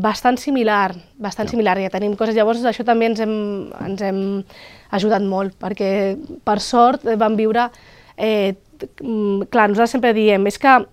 [0.00, 1.50] bastant similar, bastant Ja.
[1.50, 2.34] similar, ja tenim coses.
[2.34, 4.44] Llavors, això també ens hem, ens hem
[4.90, 7.68] ajudat molt, perquè per sort vam viure...
[8.16, 8.54] Eh,
[9.02, 10.86] mm, clar, nosaltres sempre diem, és que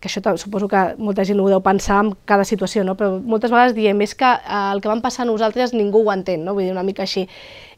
[0.00, 2.96] que això suposo que molta gent ho deu pensar en cada situació, no?
[2.96, 6.12] però moltes vegades diem és que eh, el que van passar a nosaltres ningú ho
[6.12, 6.54] entén, no?
[6.54, 7.28] vull dir, una mica així.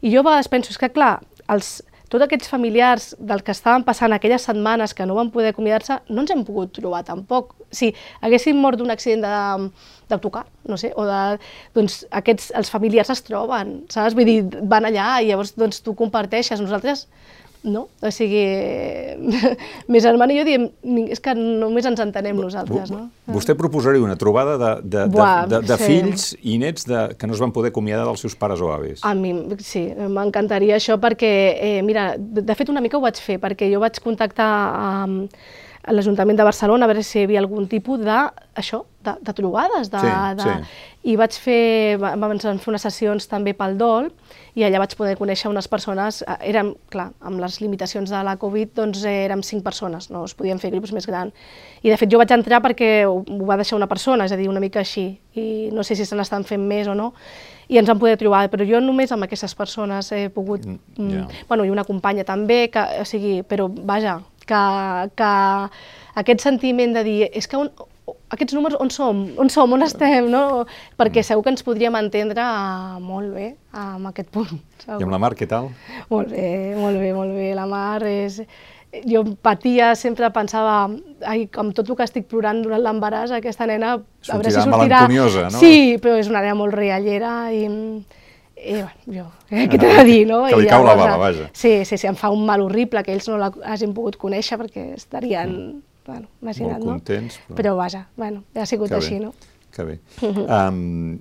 [0.01, 1.19] I jo a vegades penso, és que clar,
[1.49, 6.01] els, tots aquests familiars dels que estaven passant aquelles setmanes que no van poder acomiadar-se,
[6.11, 7.55] no ens hem pogut trobar tampoc.
[7.71, 9.71] Si haguéssim mort d'un accident de-
[10.11, 11.21] d'autocar, no sé, o de,
[11.73, 14.13] doncs aquests, els familiars es troben, saps?
[14.17, 16.59] Vull dir, van allà i llavors doncs, tu comparteixes.
[16.59, 17.07] Nosaltres
[17.63, 17.87] no?
[18.01, 18.41] O sigui,
[19.91, 23.09] mes germana i jo diem, "Ni- és que només ens entenem nosaltres, no?
[23.31, 25.83] Vostè proposaria una trobada de, de, de, Buah, de, de sí.
[25.85, 29.01] fills i nets de, que no es van poder acomiadar dels seus pares o avis.
[29.03, 33.19] A mi, sí, m'encantaria això perquè, eh, mira, de, de fet una mica ho vaig
[33.21, 34.51] fer, perquè jo vaig contactar
[35.03, 35.29] amb
[35.83, 38.17] a l'Ajuntament de Barcelona a veure si hi havia algun tipus de,
[38.55, 41.09] això, de, de trobades, de, Sí, de, sí.
[41.09, 44.11] i vaig fer, va- vam fer unes sessions també pel DOL,
[44.53, 48.35] i allà vaig poder conèixer unes persones, eh, érem, clar, amb les limitacions de la
[48.37, 51.33] Covid, doncs eh, érem cinc persones, no es podien fer grups més grans.
[51.81, 54.37] I de fet jo vaig entrar perquè ho, ho va deixar una persona, és a
[54.37, 57.13] dir, una mica així, i no sé si se n'estan fent més o no,
[57.71, 60.65] i ens vam poder trobar, però jo només amb aquestes persones he pogut...
[60.67, 61.25] Mm, Mm, ja.
[61.47, 64.19] bueno, i una companya també, que, o sigui, però vaja,
[64.51, 64.65] que,
[65.17, 65.31] que
[66.21, 67.71] aquest sentiment de dir, és que on,
[68.31, 70.43] aquests números on som, on som, on estem, no?
[70.63, 70.81] Mm.
[70.99, 72.45] Perquè segur que ens podríem entendre
[73.03, 73.47] molt bé
[73.77, 74.53] amb aquest punt.
[74.81, 74.99] Segur.
[74.99, 75.71] I amb la Mar, què tal?
[76.11, 77.51] Molt bé, molt bé, molt bé.
[77.57, 78.43] La Mar és...
[79.07, 80.89] Jo patia, sempre pensava,
[81.23, 84.65] ai, amb tot el que estic plorant durant l'embaràs, aquesta nena, a veure si Sortirà
[84.65, 84.97] sortirà...
[85.05, 85.61] malenconiosa, no?
[85.61, 87.69] Sí, però és una nena molt riallera i...
[88.63, 90.43] I, bueno, jo, eh, què t'he de dir, no?
[90.45, 91.47] Que li cau la bava, vaja.
[91.53, 94.93] Sí, sí, sí, em fa un mal horrible que ells no l'hagin pogut conèixer perquè
[94.99, 96.91] estarien, bueno, imagina't, Molt no?
[96.99, 99.33] contents, però- Però vaja, bueno, ja ha sigut Que bé, així, no?
[99.71, 99.99] Que bé.
[100.45, 101.19] Um,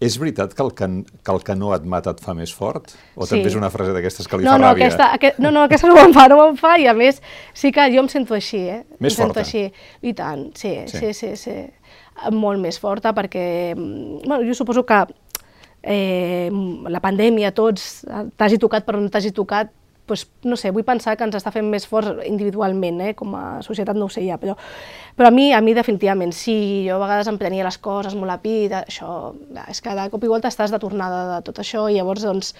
[0.00, 0.86] és veritat que el, que,
[1.26, 2.92] que el que no et mata et fa més fort?
[3.18, 3.32] O Sí.
[3.34, 4.86] també és una frase d'aquestes que li No, fa no, ràbia?
[4.86, 7.18] aquesta, aquest, no, no, aquesta no me'n fa, no me'n fa, i a més
[7.52, 8.84] sí que jo em sento així, eh?
[9.00, 9.40] Més em sento forta.
[9.42, 9.64] així,
[10.02, 10.98] i tant, sí, Sí.
[10.98, 11.56] sí, sí, sí,
[12.30, 15.02] molt més forta perquè, mm, bueno, jo suposo que
[15.82, 16.50] eh,
[16.88, 18.06] la pandèmia, tots,
[18.36, 19.72] t'hagi tocat però no t'hagi tocat,
[20.08, 23.14] doncs, no sé, vull pensar que ens està fent més forts individualment, eh?
[23.18, 24.56] com a societat no ho sé ja, però,
[25.16, 28.32] però a mi, a mi definitivament sí, jo a vegades em prenia les coses molt
[28.32, 29.32] a pit, això,
[29.68, 32.54] és que de cop i volta estàs de tornada de tot això i llavors doncs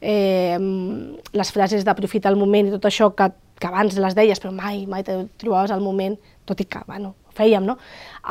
[0.00, 4.52] eh, les frases d'aprofitar el moment i tot això que, que abans les deies però
[4.54, 7.78] mai, mai te trobaves al moment, tot i que, bueno, fèiem, no?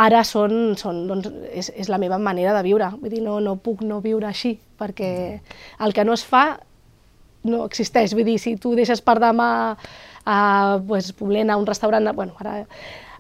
[0.08, 3.56] Ara són, són doncs, és, és la meva manera de viure, vull dir, no, no
[3.64, 5.12] puc no viure així, perquè
[5.86, 6.46] el que no es fa
[7.48, 9.50] no existeix, vull dir, si tu deixes per demà
[10.28, 10.38] a
[10.86, 12.66] pues, Poblena, a un restaurant, bueno, ara,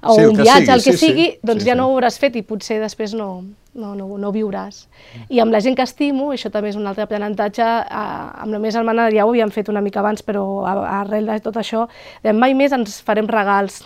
[0.04, 1.06] o Sí, un viatge, sigui, el que sí, sí.
[1.06, 1.78] sigui, doncs Sí, ja sí.
[1.80, 4.84] no ho hauràs fet i potser després no, no, no, no viuràs.
[5.30, 8.60] I amb la gent que estimo, això també és un altre aprenentatge, eh, amb la
[8.60, 11.88] meva germana ja ho havíem fet una mica abans, però arrel de tot això,
[12.34, 13.86] mai més ens farem regals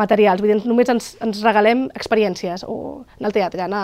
[0.00, 2.76] materials, vull dir, només ens, ens regalem experiències, o
[3.18, 3.82] anar al teatre, anar,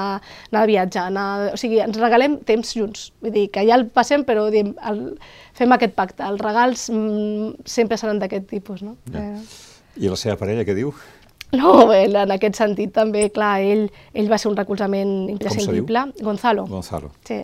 [0.51, 3.89] anar de viatge, anar, o sigui, ens regalem temps junts, vull dir, que ja el
[3.95, 5.05] passem, però diem, el,
[5.59, 8.97] fem aquest pacte, els regals mm, sempre seran d'aquest tipus, no?
[9.13, 9.25] Ja.
[9.25, 10.93] Eh, I la seva parella què diu?
[11.57, 16.05] no, bé, en aquest sentit també, clar, ell, ell va ser un recolzament imprescindible.
[16.21, 16.67] Gonzalo.
[16.69, 17.13] Gonzalo.
[17.29, 17.41] Sí.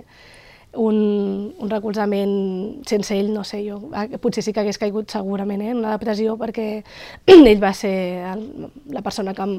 [0.75, 5.63] Un, un recolzament sense ell, no sé, jo, ah, potser sí que hagués caigut segurament
[5.63, 6.67] eh, en una depressió perquè
[7.31, 7.95] ell va ser
[8.33, 8.45] el,
[8.91, 9.55] la persona que em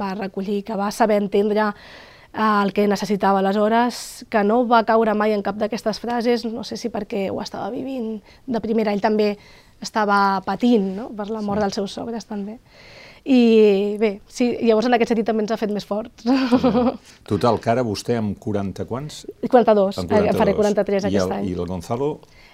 [0.00, 5.14] va recollir, que va saber entendre eh, el que necessitava aleshores, que no va caure
[5.14, 9.04] mai en cap d'aquestes frases, no sé si perquè ho estava vivint de primera, ell
[9.04, 9.34] també
[9.82, 11.10] estava patint no?
[11.16, 12.58] per la mort dels seus sogres també.
[13.26, 16.22] I bé, sí, llavors en aquest sentit també ens ha fet més forts.
[17.30, 19.24] Total, que ara vostè amb 40 quants?
[19.50, 21.48] 42, Amb eh, faré 43 I aquest el, any.
[21.50, 22.12] I el Gonzalo,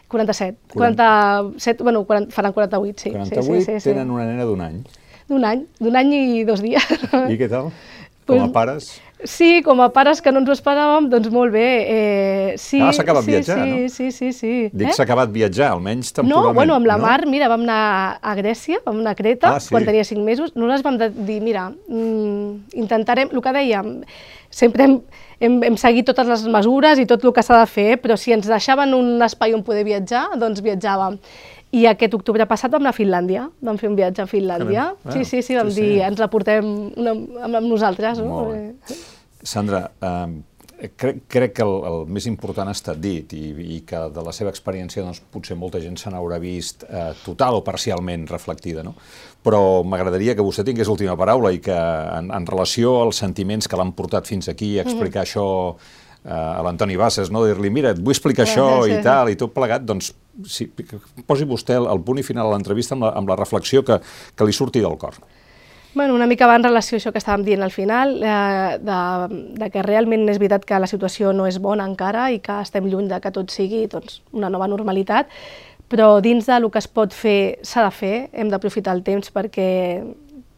[0.09, 3.13] 47, 47, bueno, 40, faran 48, sí.
[3.13, 3.91] 48, sí, sí, sí, sí.
[3.91, 4.81] tenen una nena d'un any.
[5.29, 6.89] D'un any, d'un any i dos dies.
[7.29, 7.69] I què tal?
[8.25, 8.95] Com a pares?
[9.25, 11.67] Sí, com a pares que no ens ho esperàvem, doncs molt bé.
[11.87, 13.89] Eh, sí, Ah, s'ha acabat sí, viatjar, sí, no?
[13.89, 14.53] Sí, sí, sí.
[14.73, 16.55] Dic, s'ha acabat viatjar, almenys No, temporalment.
[16.57, 17.03] bueno, amb la no?
[17.07, 19.71] Mar, mira, vam anar a Grècia, vam anar a Creta, Ah, sí?
[19.71, 20.57] quan tenia cinc mesos.
[20.57, 24.03] Nosaltres vam dir, mira, mm, intentarem, el que dèiem,
[24.51, 25.01] sempre hem,
[25.39, 28.33] hem, hem seguit totes les mesures i tot el que s'ha de fer, però si
[28.33, 31.19] ens deixaven un espai on poder viatjar, doncs viatjàvem.
[31.73, 34.91] I aquest octubre passat vam anar a Finlàndia, vam fer un viatge a Finlàndia.
[35.03, 35.81] Caram, Sí, sí, sí, vam sí, sí.
[35.81, 38.19] dir, ens la portem una, amb, amb nosaltres.
[38.19, 38.27] No?
[38.27, 38.75] Molt bé.
[39.43, 43.43] Sandra, eh, crec, crec que el, el més important ha estat dit i,
[43.77, 47.61] i que de la seva experiència doncs, potser molta gent se n'haurà vist eh, total
[47.61, 48.95] o parcialment reflectida, no?
[49.43, 53.79] però m'agradaria que vostè tingués l'última paraula i que en, en relació als sentiments que
[53.79, 55.31] l'han portat fins aquí a explicar mm -hmm.
[55.31, 55.77] això
[56.25, 57.45] eh, a l'Antoni Bassas, no?
[57.47, 60.15] dir-li, mira, et vull explicar sí, això sí, i tal, i tot plegat, doncs
[60.47, 60.71] sí,
[61.27, 64.01] posi vostè el, el punt i final a l'entrevista amb, la, amb la reflexió que,
[64.35, 65.15] que li surti del cor.
[65.95, 69.01] Bueno, una mica va en relació això que estàvem dient al final, eh, de,
[69.61, 72.87] de que realment és veritat que la situació no és bona encara i que estem
[72.89, 75.29] lluny de que tot sigui doncs, una nova normalitat,
[75.93, 79.69] però dins del que es pot fer s'ha de fer, hem d'aprofitar el temps perquè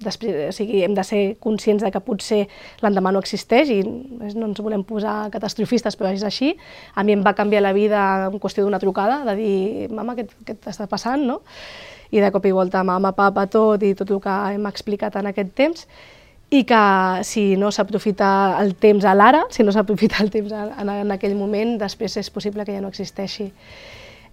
[0.05, 2.45] després, o sigui, hem de ser conscients de que potser
[2.85, 6.53] l'endemà no existeix i no ens volem posar catastrofistes, però és així.
[6.95, 10.29] A mi em va canviar la vida en qüestió d'una trucada, de dir, mama, què,
[10.47, 11.41] què t'està passant, no?
[12.15, 15.31] I de cop i volta mama, papa, tot i tot el que hem explicat en
[15.33, 15.89] aquest temps
[16.55, 16.85] i que
[17.27, 18.29] si no s'aprofita
[18.63, 22.31] el temps a l'ara, si no s'aprofita el temps en, en aquell moment, després és
[22.31, 23.49] possible que ja no existeixi.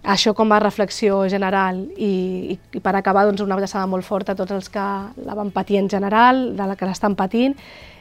[0.02, 4.38] Això com a reflexió general i, i, per acabar doncs, una abraçada molt forta a
[4.38, 4.86] tots els que
[5.26, 7.54] la van patir en general, de la que l'estan patint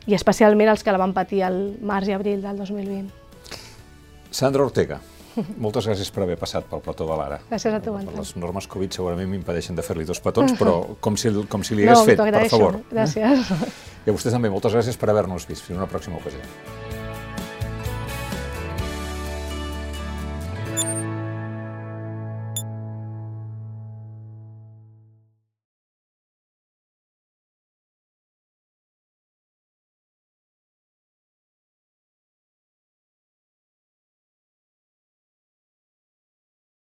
[0.10, 3.10] i especialment els que la van patir al març i abril del 2020.
[4.32, 4.98] Sandra Ortega,
[5.62, 7.40] moltes gràcies per haver passat pel plató de l'Ara.
[7.50, 8.20] Gràcies a tu, Anton.
[8.20, 11.88] Les normes Covid segurament m'impedeixen de fer-li dos petons, però com si, com si li
[11.88, 12.80] hagués no, fet, per favor.
[12.92, 13.56] Gràcies.
[14.06, 15.68] I a vostès també, moltes gràcies per haver-nos vist.
[15.68, 16.81] Fins una pròxima ocasió.